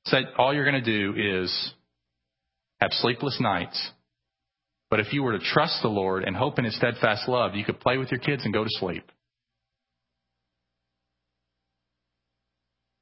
[0.06, 1.74] Say, all you're going to do is
[2.80, 3.92] have sleepless nights.
[4.90, 7.64] But if you were to trust the Lord and hope in His steadfast love, you
[7.64, 9.04] could play with your kids and go to sleep.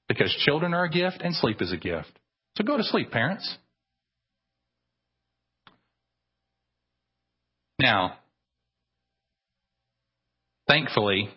[0.08, 2.12] Because children are a gift and sleep is a gift.
[2.58, 3.58] So go to sleep, parents.
[7.80, 8.18] Now,
[10.68, 11.30] Thankfully,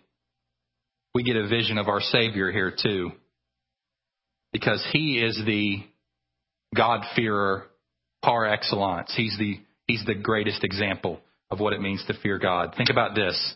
[1.15, 3.13] we get a vision of our Savior here too.
[4.53, 5.79] Because he is the
[6.75, 7.67] God-fearer
[8.23, 9.13] par excellence.
[9.17, 12.75] He's the, he's the greatest example of what it means to fear God.
[12.77, 13.55] Think about this.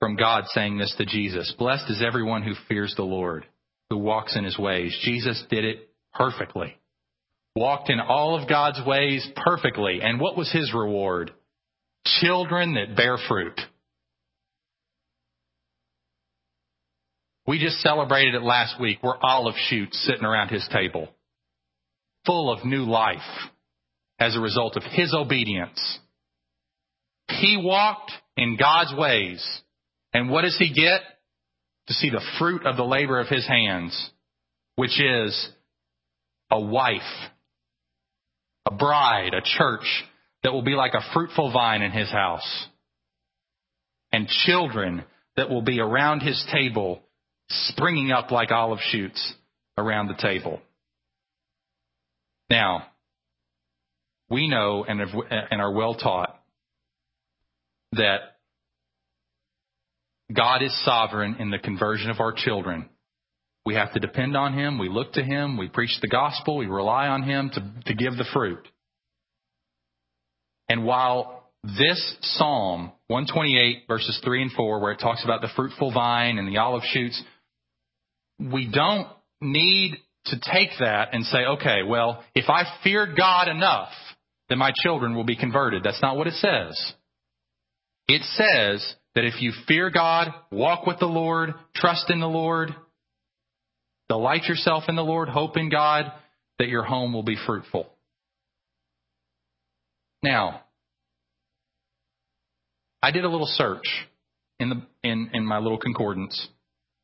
[0.00, 3.46] From God saying this to Jesus Blessed is everyone who fears the Lord,
[3.88, 4.96] who walks in his ways.
[5.02, 6.76] Jesus did it perfectly.
[7.54, 10.00] Walked in all of God's ways perfectly.
[10.02, 11.32] And what was his reward?
[12.04, 13.60] Children that bear fruit.
[17.46, 18.98] We just celebrated it last week.
[19.02, 21.08] We're olive shoots sitting around his table,
[22.24, 23.18] full of new life
[24.18, 25.98] as a result of his obedience.
[27.28, 29.44] He walked in God's ways.
[30.12, 31.00] And what does he get?
[31.88, 34.10] To see the fruit of the labor of his hands,
[34.76, 35.50] which is
[36.48, 37.00] a wife,
[38.66, 40.04] a bride, a church
[40.42, 42.66] that will be like a fruitful vine in his house,
[44.12, 45.04] and children
[45.36, 47.02] that will be around his table,
[47.48, 49.34] springing up like olive shoots
[49.78, 50.60] around the table.
[52.50, 52.86] Now,
[54.28, 56.38] we know and, and are well taught
[57.92, 58.18] that
[60.34, 62.88] God is sovereign in the conversion of our children.
[63.64, 64.78] We have to depend on Him.
[64.78, 65.56] We look to Him.
[65.56, 66.56] We preach the gospel.
[66.56, 68.66] We rely on Him to, to give the fruit.
[70.72, 75.92] And while this psalm, 128 verses 3 and 4, where it talks about the fruitful
[75.92, 77.22] vine and the olive shoots,
[78.40, 79.06] we don't
[79.42, 83.90] need to take that and say, okay, well, if I fear God enough,
[84.48, 85.82] then my children will be converted.
[85.84, 86.94] That's not what it says.
[88.08, 92.74] It says that if you fear God, walk with the Lord, trust in the Lord,
[94.08, 96.10] delight yourself in the Lord, hope in God,
[96.58, 97.90] that your home will be fruitful.
[100.22, 100.61] Now,
[103.02, 103.86] I did a little search
[104.60, 106.48] in the in, in my little concordance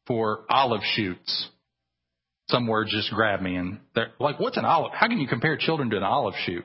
[0.06, 1.48] for olive shoots.
[2.48, 4.92] Some words just grabbed me, and they're like, "What's an olive?
[4.94, 6.64] How can you compare children to an olive shoot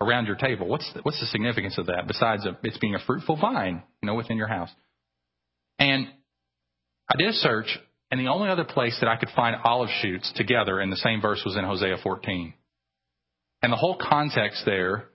[0.00, 0.68] around your table?
[0.68, 4.14] What's the, what's the significance of that besides it's being a fruitful vine, you know,
[4.14, 4.70] within your house?"
[5.78, 6.06] And
[7.10, 7.78] I did a search,
[8.10, 11.20] and the only other place that I could find olive shoots together in the same
[11.20, 12.54] verse was in Hosea 14.
[13.62, 15.08] And the whole context there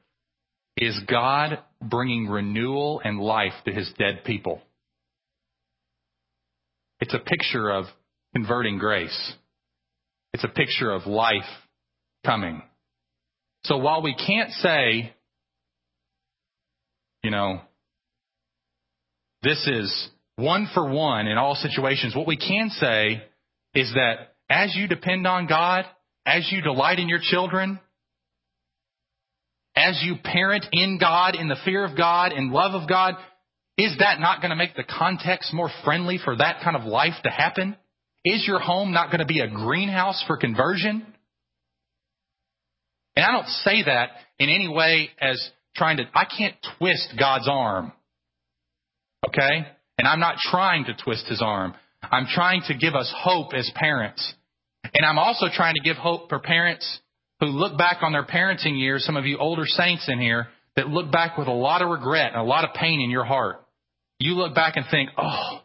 [0.79, 4.61] is God bringing renewal and life to his dead people.
[7.01, 7.85] It's a picture of
[8.33, 9.33] converting grace.
[10.33, 11.49] It's a picture of life
[12.25, 12.61] coming.
[13.65, 15.13] So while we can't say,
[17.23, 17.61] you know,
[19.43, 23.23] this is one for one in all situations, what we can say
[23.73, 25.85] is that as you depend on God,
[26.25, 27.79] as you delight in your children,
[29.79, 33.15] as you parent in God, in the fear of God, in love of God,
[33.77, 37.13] is that not going to make the context more friendly for that kind of life
[37.23, 37.77] to happen?
[38.25, 41.05] Is your home not going to be a greenhouse for conversion?
[43.15, 45.41] And I don't say that in any way as
[45.75, 47.93] trying to, I can't twist God's arm.
[49.27, 49.65] Okay?
[49.97, 51.73] And I'm not trying to twist his arm.
[52.03, 54.33] I'm trying to give us hope as parents.
[54.83, 56.99] And I'm also trying to give hope for parents
[57.39, 60.87] who look back on their parenting years, some of you older saints in here, that
[60.87, 63.57] look back with a lot of regret and a lot of pain in your heart.
[64.19, 65.61] You look back and think, oh,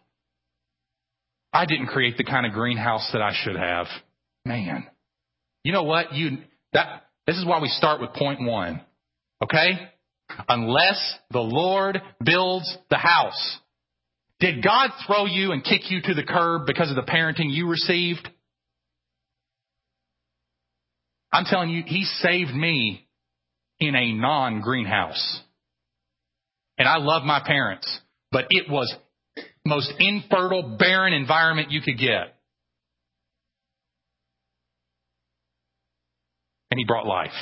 [1.52, 3.86] I didn't create the kind of greenhouse that I should have.
[4.44, 4.86] Man.
[5.62, 6.12] You know what?
[6.12, 6.38] You,
[6.72, 8.80] that, this is why we start with point one.
[9.42, 9.72] Okay?
[10.48, 13.58] Unless the Lord builds the house.
[14.40, 17.68] Did God throw you and kick you to the curb because of the parenting you
[17.68, 18.28] received?
[21.34, 23.08] I'm telling you, He saved me
[23.80, 25.40] in a non greenhouse.
[26.78, 28.92] And I love my parents, but it was
[29.66, 32.36] most infertile, barren environment you could get.
[36.70, 37.32] And He brought life.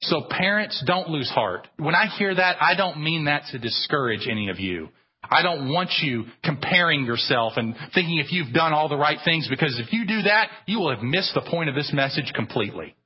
[0.00, 1.68] So parents, don't lose heart.
[1.76, 4.88] When I hear that, I don't mean that to discourage any of you.
[5.30, 9.48] I don't want you comparing yourself and thinking if you've done all the right things
[9.48, 12.96] because if you do that, you will have missed the point of this message completely.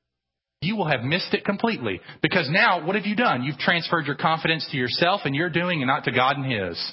[0.67, 3.45] You will have missed it completely because now what have you done?
[3.45, 6.93] You've transferred your confidence to yourself and you're doing and not to God and His.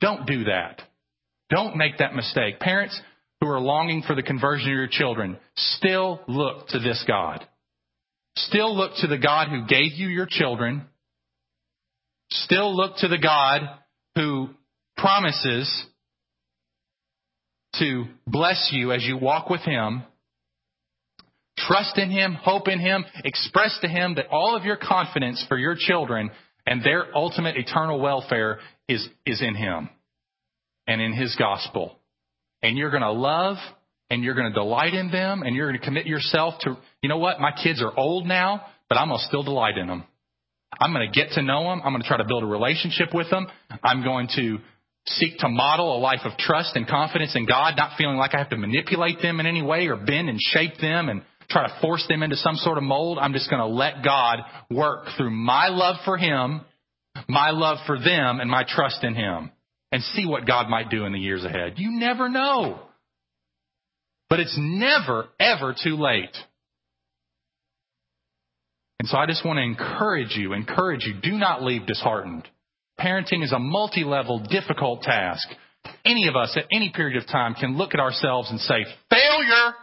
[0.00, 0.82] Don't do that.
[1.48, 2.58] Don't make that mistake.
[2.58, 3.00] Parents
[3.40, 7.46] who are longing for the conversion of your children, still look to this God.
[8.36, 10.82] Still look to the God who gave you your children.
[12.30, 13.60] Still look to the God
[14.16, 14.48] who
[14.96, 15.86] promises
[17.78, 20.02] to bless you as you walk with Him.
[21.56, 25.58] Trust in Him, hope in Him, express to Him that all of your confidence for
[25.58, 26.30] your children
[26.66, 29.88] and their ultimate eternal welfare is, is in Him
[30.86, 31.98] and in His gospel.
[32.62, 33.56] And you're going to love
[34.08, 37.08] and you're going to delight in them and you're going to commit yourself to, you
[37.08, 37.40] know what?
[37.40, 40.04] My kids are old now, but I'm going to still delight in them.
[40.80, 41.82] I'm going to get to know them.
[41.84, 43.46] I'm going to try to build a relationship with them.
[43.82, 44.58] I'm going to
[45.06, 48.38] seek to model a life of trust and confidence in God, not feeling like I
[48.38, 51.22] have to manipulate them in any way or bend and shape them and
[51.52, 53.18] try to force them into some sort of mold.
[53.18, 54.40] I'm just going to let God
[54.70, 56.62] work through my love for Him,
[57.28, 59.50] my love for them, and my trust in Him
[59.92, 61.74] and see what God might do in the years ahead.
[61.76, 62.80] You never know.
[64.30, 66.34] But it's never, ever too late.
[68.98, 72.48] And so I just want to encourage you, encourage you, do not leave disheartened.
[72.98, 75.46] Parenting is a multi level, difficult task.
[76.06, 79.74] Any of us at any period of time can look at ourselves and say, failure!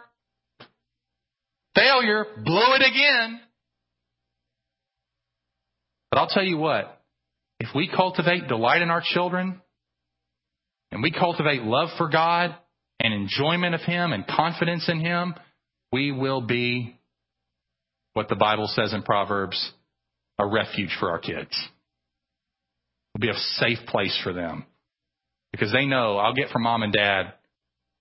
[1.79, 2.25] Failure!
[2.43, 3.39] blow it again!
[6.11, 7.01] But I'll tell you what,
[7.59, 9.61] if we cultivate delight in our children,
[10.91, 12.55] and we cultivate love for God,
[12.99, 15.33] and enjoyment of Him and confidence in Him,
[15.91, 16.97] we will be
[18.13, 19.71] what the Bible says in Proverbs
[20.37, 21.55] a refuge for our kids.
[23.13, 24.65] We'll be a safe place for them
[25.51, 27.33] because they know I'll get from mom and dad,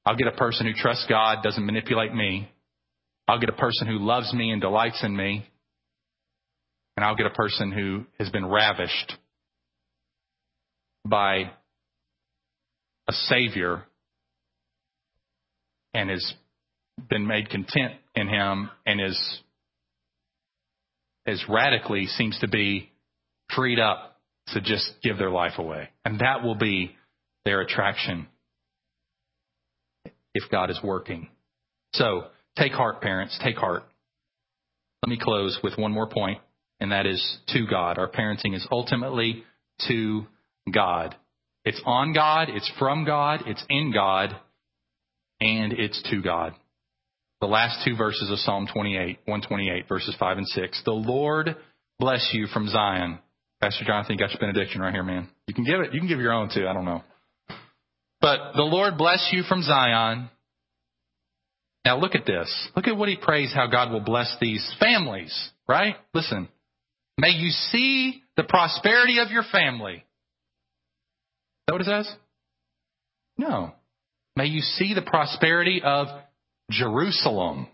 [0.04, 2.50] I'll get a person who trusts God, doesn't manipulate me.
[3.28, 5.46] I'll get a person who loves me and delights in me.
[6.96, 9.12] And I'll get a person who has been ravished
[11.06, 11.50] by
[13.06, 13.84] a Savior
[15.94, 16.34] and has
[17.08, 19.40] been made content in him and is
[21.26, 22.90] as radically seems to be
[23.54, 24.18] freed up
[24.48, 25.90] to just give their life away.
[26.04, 26.96] And that will be
[27.44, 28.26] their attraction
[30.34, 31.28] if God is working.
[31.92, 32.24] So
[32.58, 33.84] take heart, parents, take heart.
[35.04, 36.40] Let me close with one more point,
[36.80, 37.98] and that is to God.
[37.98, 39.44] Our parenting is ultimately
[39.88, 40.26] to
[40.72, 41.14] God.
[41.64, 44.34] It's on God, it's from God, it's in God,
[45.40, 46.54] and it's to God.
[47.40, 50.82] The last two verses of Psalm 28, 128, verses 5 and 6.
[50.84, 51.56] The Lord
[52.00, 53.18] bless you from Zion.
[53.60, 55.28] Pastor Jonathan, you got your benediction right here, man.
[55.46, 55.92] You can give it.
[55.92, 56.66] You can give your own too.
[56.66, 57.02] I don't know.
[58.20, 60.30] But the Lord bless you from Zion.
[61.88, 62.68] Now look at this.
[62.76, 65.32] Look at what he prays how God will bless these families,
[65.66, 65.96] right?
[66.12, 66.46] Listen.
[67.16, 69.94] May you see the prosperity of your family.
[69.94, 70.02] Is
[71.66, 72.14] that what it says?
[73.38, 73.72] No.
[74.36, 76.08] May you see the prosperity of
[76.70, 77.68] Jerusalem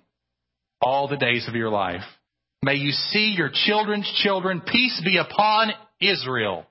[0.81, 2.05] all the days of your life.
[2.62, 4.61] May you see your children's children.
[4.65, 6.67] Peace be upon Israel.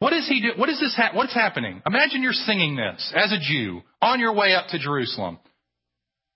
[0.00, 0.60] What is he do?
[0.60, 0.96] What is this?
[0.96, 1.82] Ha- what's happening?
[1.86, 5.38] Imagine you're singing this as a Jew on your way up to Jerusalem.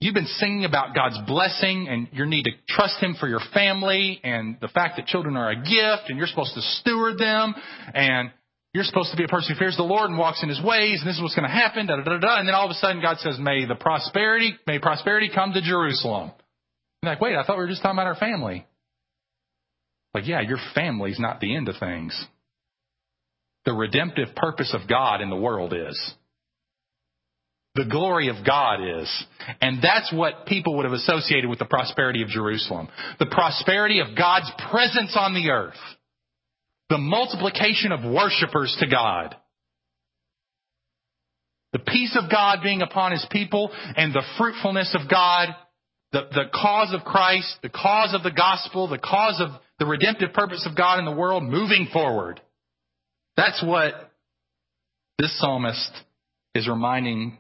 [0.03, 4.21] You've been singing about God's blessing and your need to trust Him for your family
[4.25, 7.55] and the fact that children are a gift and you're supposed to steward them
[7.95, 8.33] and
[8.75, 10.99] you're supposed to be a person who fears the Lord and walks in His ways
[10.99, 12.41] and this is what's going to happen, da da da da.
[12.41, 15.63] And then all of a sudden God says, may the prosperity, may prosperity come to
[15.63, 16.33] Jerusalem.
[17.05, 18.67] You're like, wait, I thought we were just talking about our family.
[20.15, 22.27] Like, yeah, your family's not the end of things.
[23.67, 26.15] The redemptive purpose of God in the world is
[27.75, 29.25] the glory of God is.
[29.61, 32.89] And that's what people would have associated with the prosperity of Jerusalem.
[33.19, 35.81] The prosperity of God's presence on the earth.
[36.91, 39.35] The multiplication of worshipers to God.
[41.73, 45.49] The peace of God being upon his people and the fruitfulness of God,
[46.13, 50.35] the, the cause of Christ, the cause of the gospel, the cause of the redemptive
[50.35, 52.43] purpose of God in the world moving forward.
[53.39, 53.95] That's what
[55.19, 55.91] this psalmist
[56.55, 57.39] is reminding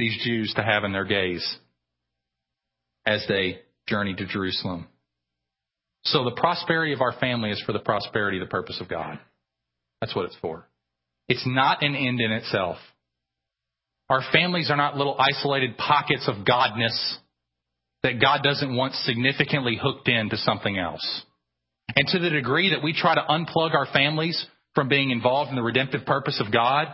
[0.00, 1.46] these Jews to have in their gaze
[3.06, 4.88] as they journey to Jerusalem.
[6.04, 9.18] So the prosperity of our family is for the prosperity, the purpose of God.
[10.00, 10.66] That's what it's for.
[11.28, 12.78] It's not an end in itself.
[14.08, 17.16] Our families are not little isolated pockets of godness
[18.02, 21.22] that God doesn't want significantly hooked into something else.
[21.94, 24.44] And to the degree that we try to unplug our families
[24.74, 26.88] from being involved in the redemptive purpose of God,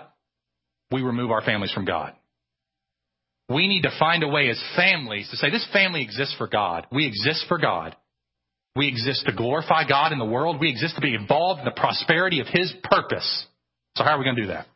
[0.90, 2.12] we remove our families from God.
[3.48, 6.86] We need to find a way as families to say this family exists for God.
[6.90, 7.94] We exist for God.
[8.74, 10.60] We exist to glorify God in the world.
[10.60, 13.46] We exist to be involved in the prosperity of His purpose.
[13.96, 14.66] So how are we going to do that?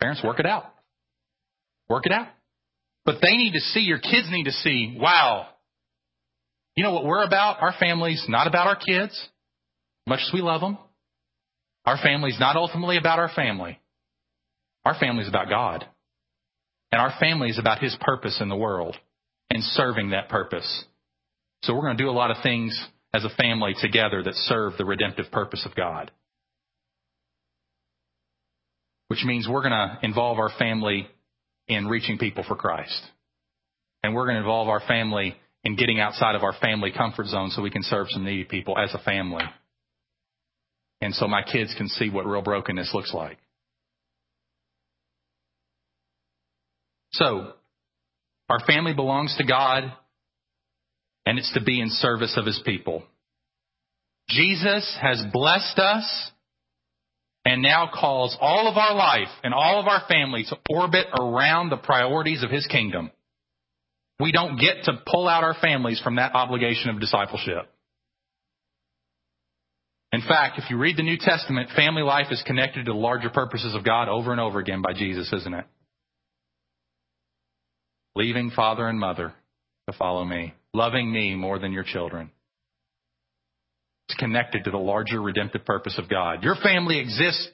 [0.00, 0.64] Parents, work it out.
[1.88, 2.28] Work it out.
[3.04, 5.46] But they need to see, your kids need to see, wow,
[6.74, 7.62] you know what we're about?
[7.62, 9.28] Our family's not about our kids,
[10.06, 10.76] much as we love them.
[11.84, 13.78] Our family's not ultimately about our family.
[14.84, 15.86] Our family's about God.
[16.92, 18.96] And our family is about His purpose in the world
[19.50, 20.84] and serving that purpose.
[21.62, 22.78] So we're going to do a lot of things
[23.14, 26.10] as a family together that serve the redemptive purpose of God.
[29.08, 31.08] Which means we're going to involve our family
[31.68, 33.02] in reaching people for Christ.
[34.02, 37.50] And we're going to involve our family in getting outside of our family comfort zone
[37.50, 39.44] so we can serve some needy people as a family.
[41.00, 43.38] And so my kids can see what real brokenness looks like.
[47.18, 47.52] So,
[48.48, 49.84] our family belongs to God,
[51.24, 53.02] and it's to be in service of His people.
[54.28, 56.30] Jesus has blessed us
[57.44, 61.70] and now calls all of our life and all of our family to orbit around
[61.70, 63.10] the priorities of His kingdom.
[64.18, 67.70] We don't get to pull out our families from that obligation of discipleship.
[70.12, 73.28] In fact, if you read the New Testament, family life is connected to the larger
[73.28, 75.66] purposes of God over and over again by Jesus, isn't it?
[78.16, 79.32] Leaving father and mother
[79.88, 82.30] to follow me, loving me more than your children.
[84.08, 86.42] It's connected to the larger redemptive purpose of God.
[86.42, 87.48] Your family exists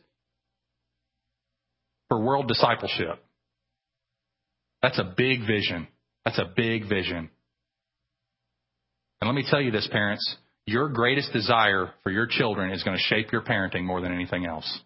[2.08, 3.22] for world discipleship.
[4.82, 5.88] That's a big vision.
[6.24, 7.30] That's a big vision.
[9.20, 10.36] And let me tell you this, parents.
[10.66, 14.46] Your greatest desire for your children is going to shape your parenting more than anything
[14.46, 14.80] else.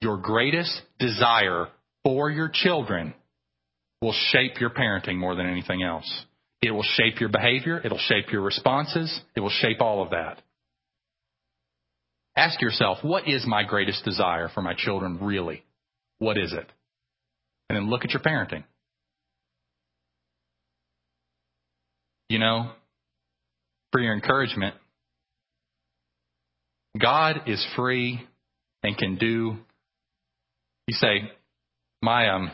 [0.00, 1.66] Your greatest desire
[2.04, 3.14] for your children
[4.00, 6.24] will shape your parenting more than anything else.
[6.60, 7.80] It will shape your behavior.
[7.84, 9.20] It'll shape your responses.
[9.36, 10.42] It will shape all of that.
[12.36, 15.64] Ask yourself, what is my greatest desire for my children really?
[16.18, 16.66] What is it?
[17.68, 18.64] And then look at your parenting.
[22.28, 22.72] You know,
[23.90, 24.74] for your encouragement,
[27.00, 28.20] God is free
[28.82, 29.56] and can do.
[30.86, 31.30] You say,
[32.02, 32.50] my um,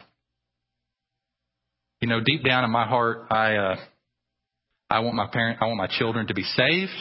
[2.05, 3.77] you know, deep down in my heart, I uh,
[4.91, 6.93] I want my parent, I want my children to be saved,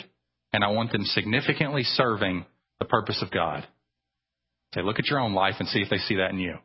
[0.53, 2.45] and I want them significantly serving
[2.79, 3.67] the purpose of God.
[4.73, 6.55] Say, look at your own life and see if they see that in you.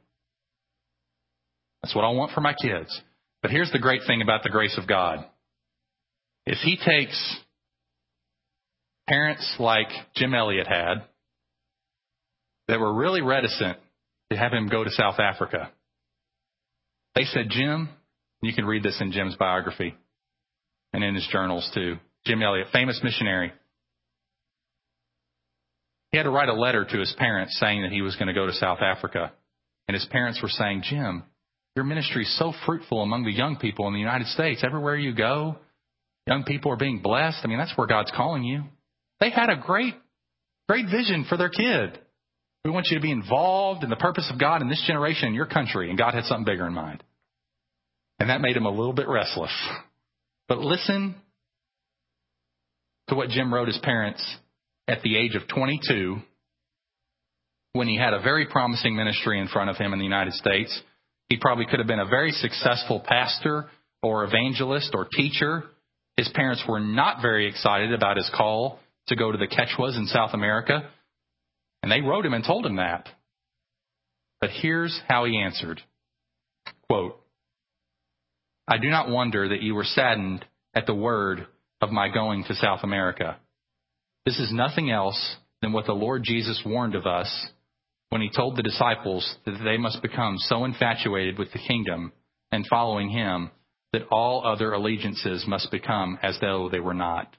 [1.83, 3.01] That's what I want for my kids.
[3.43, 5.25] But here's the great thing about the grace of God.
[6.47, 7.37] If He takes
[9.09, 10.99] parents like Jim Elliot had
[12.69, 13.79] that were really reticent
[14.31, 15.73] to have him go to South Africa,
[17.17, 17.89] they said, Jim,
[18.41, 19.95] you can read this in Jim's biography
[20.93, 21.97] and in his journals too.
[22.25, 23.53] Jim Elliot, famous missionary.
[26.11, 28.35] He had to write a letter to his parents saying that he was going to
[28.35, 29.33] go to South Africa.
[29.87, 31.25] And his parents were saying, Jim,
[31.77, 34.63] your ministry is so fruitful among the young people in the United States.
[34.65, 35.57] Everywhere you go,
[36.27, 37.39] young people are being blessed.
[37.43, 38.65] I mean, that's where God's calling you.
[39.21, 39.95] They had a great,
[40.69, 41.99] great vision for their kid.
[42.65, 45.35] We want you to be involved in the purpose of God in this generation in
[45.35, 45.89] your country.
[45.89, 47.03] And God had something bigger in mind.
[48.19, 49.53] And that made him a little bit restless.
[50.49, 51.15] But listen
[53.09, 54.23] to what Jim wrote his parents
[54.87, 56.19] at the age of 22
[57.75, 60.81] when he had a very promising ministry in front of him in the United States.
[61.29, 63.69] He probably could have been a very successful pastor
[64.03, 65.65] or evangelist or teacher.
[66.17, 70.07] His parents were not very excited about his call to go to the Quechuas in
[70.07, 70.91] South America.
[71.83, 73.09] And they wrote him and told him that.
[74.41, 75.81] But here's how he answered.
[76.89, 77.21] Quote,
[78.71, 80.45] I do not wonder that you were saddened
[80.75, 81.47] at the word
[81.81, 83.39] of my going to South America.
[84.27, 87.47] This is nothing else than what the Lord Jesus warned of us
[88.11, 92.13] when he told the disciples that they must become so infatuated with the kingdom
[92.53, 93.51] and following him
[93.95, 97.35] that all other allegiances must become as though they were not.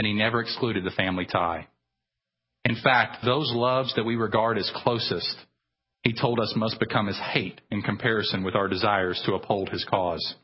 [0.00, 1.68] And he never excluded the family tie.
[2.64, 5.36] In fact, those loves that we regard as closest,
[6.04, 9.84] he told us must become as hate in comparison with our desires to uphold his
[9.88, 10.34] cause.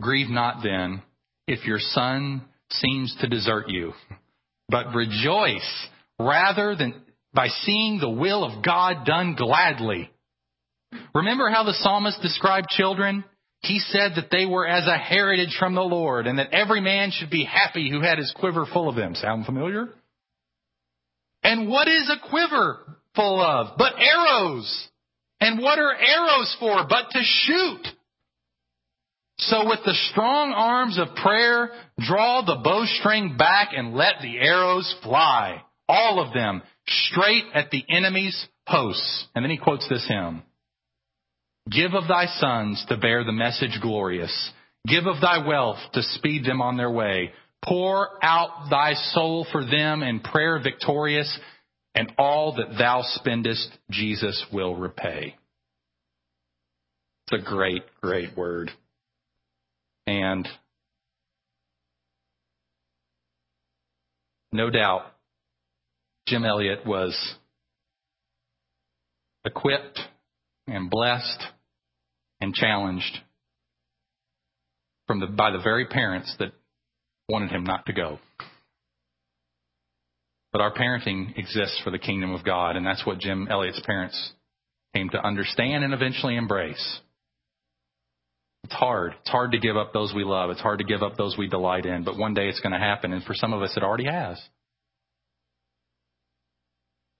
[0.00, 1.02] Grieve not then
[1.46, 3.92] if your son seems to desert you,
[4.68, 5.86] but rejoice
[6.18, 7.02] rather than
[7.34, 10.10] by seeing the will of God done gladly.
[11.14, 13.24] Remember how the psalmist described children?
[13.60, 17.10] He said that they were as a heritage from the Lord and that every man
[17.10, 19.14] should be happy who had his quiver full of them.
[19.14, 19.88] Sound familiar?
[21.42, 22.78] And what is a quiver
[23.14, 23.76] full of?
[23.78, 24.88] But arrows.
[25.40, 26.86] And what are arrows for?
[26.88, 27.86] But to shoot.
[29.38, 34.94] So with the strong arms of prayer, draw the bowstring back and let the arrows
[35.02, 35.62] fly.
[35.88, 39.26] All of them straight at the enemy's hosts.
[39.34, 40.42] And then he quotes this hymn.
[41.70, 44.50] Give of thy sons to bear the message glorious.
[44.86, 47.32] Give of thy wealth to speed them on their way.
[47.64, 51.38] Pour out thy soul for them in prayer victorious,
[51.94, 55.36] and all that thou spendest, Jesus will repay.
[57.26, 58.70] It's a great, great word.
[60.06, 60.46] And
[64.52, 65.02] no doubt,
[66.26, 67.16] Jim Elliot was
[69.44, 70.00] equipped
[70.66, 71.44] and blessed
[72.40, 73.18] and challenged
[75.06, 76.52] from the, by the very parents that
[77.28, 78.18] wanted him not to go.
[80.54, 84.32] But our parenting exists for the kingdom of God, and that's what Jim Elliot's parents
[84.94, 87.00] came to understand and eventually embrace.
[88.62, 89.16] It's hard.
[89.20, 90.50] It's hard to give up those we love.
[90.50, 92.78] It's hard to give up those we delight in, but one day it's going to
[92.78, 94.40] happen, and for some of us it already has.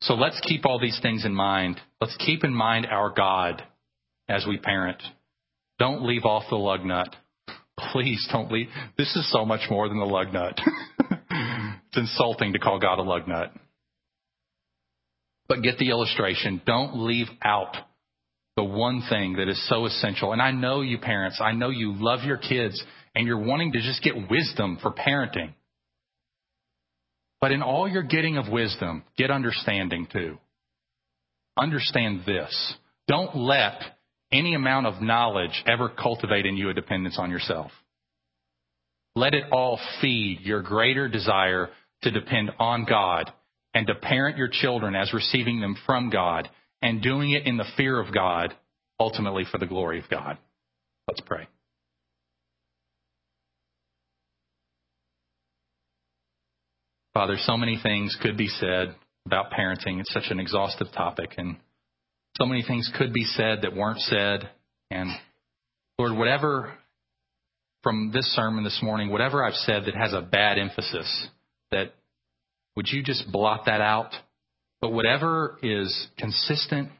[0.02, 1.80] So let's keep all these things in mind.
[2.00, 3.64] Let's keep in mind our God
[4.28, 5.02] as we parent.
[5.80, 7.08] Don't leave off the lug nut.
[7.90, 8.68] Please don't leave.
[8.96, 10.56] This is so much more than the lug nut.
[11.94, 13.52] it's insulting to call God a lug nut.
[15.48, 16.60] But get the illustration.
[16.66, 17.76] Don't leave out
[18.56, 20.32] the one thing that is so essential.
[20.32, 22.82] And I know you parents, I know you love your kids
[23.14, 25.52] and you're wanting to just get wisdom for parenting.
[27.40, 30.38] But in all your getting of wisdom, get understanding too.
[31.58, 32.74] Understand this.
[33.06, 33.74] Don't let
[34.32, 37.70] any amount of knowledge ever cultivate in you a dependence on yourself.
[39.14, 41.68] Let it all feed your greater desire
[42.04, 43.32] to depend on God
[43.74, 46.48] and to parent your children as receiving them from God
[46.80, 48.54] and doing it in the fear of God,
[49.00, 50.38] ultimately for the glory of God.
[51.08, 51.48] Let's pray.
[57.14, 58.94] Father, so many things could be said
[59.26, 60.00] about parenting.
[60.00, 61.56] It's such an exhaustive topic, and
[62.36, 64.50] so many things could be said that weren't said.
[64.90, 65.10] And
[65.98, 66.74] Lord, whatever
[67.82, 71.28] from this sermon this morning, whatever I've said that has a bad emphasis,
[71.74, 71.92] that
[72.76, 74.10] would you just blot that out?
[74.80, 76.90] But whatever is consistent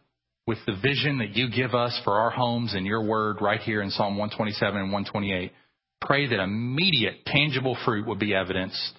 [0.47, 3.81] with the vision that you give us for our homes and your word right here
[3.83, 5.53] in Psalm 127 and 128,
[6.01, 8.93] pray that immediate, tangible fruit would be evidenced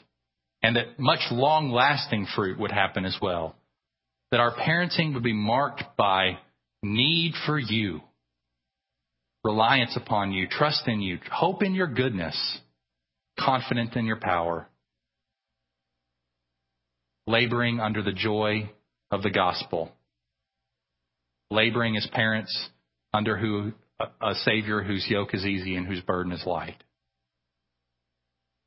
[0.64, 3.56] and that much long lasting fruit would happen as well.
[4.32, 6.40] That our parenting would be marked by
[6.82, 8.02] need for you,
[9.44, 12.60] reliance upon you, trust in you, hope in your goodness,
[13.40, 14.68] confident in your power,
[17.28, 18.70] laboring under the joy
[19.12, 19.92] of the gospel,
[21.52, 22.70] laboring as parents
[23.14, 26.84] under who a Savior whose yoke is easy and whose burden is light.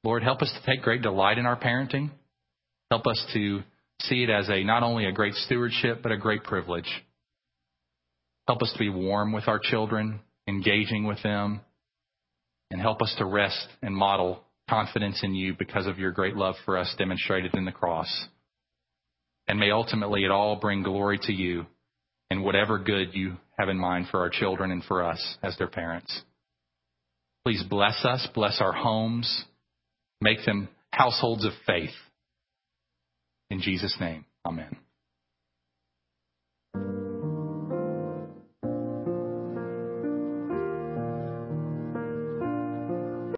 [0.04, 2.11] Lord, help us to take great delight in our parenting.
[2.90, 3.62] Help us to
[4.02, 6.88] see it as a not only a great stewardship, but a great privilege.
[8.46, 11.61] Help us to be warm with our children, engaging with them,
[12.70, 16.54] and help us to rest and model confidence in you because of your great love
[16.64, 18.26] for us demonstrated in the cross.
[19.49, 21.66] And may ultimately it all bring glory to you
[22.30, 25.68] and whatever good you have in mind for our children and for us as their
[25.68, 26.22] parents.
[27.44, 29.44] Please bless us, bless our homes,
[30.20, 31.94] make them households of faith.
[33.51, 34.26] In Jesus' name.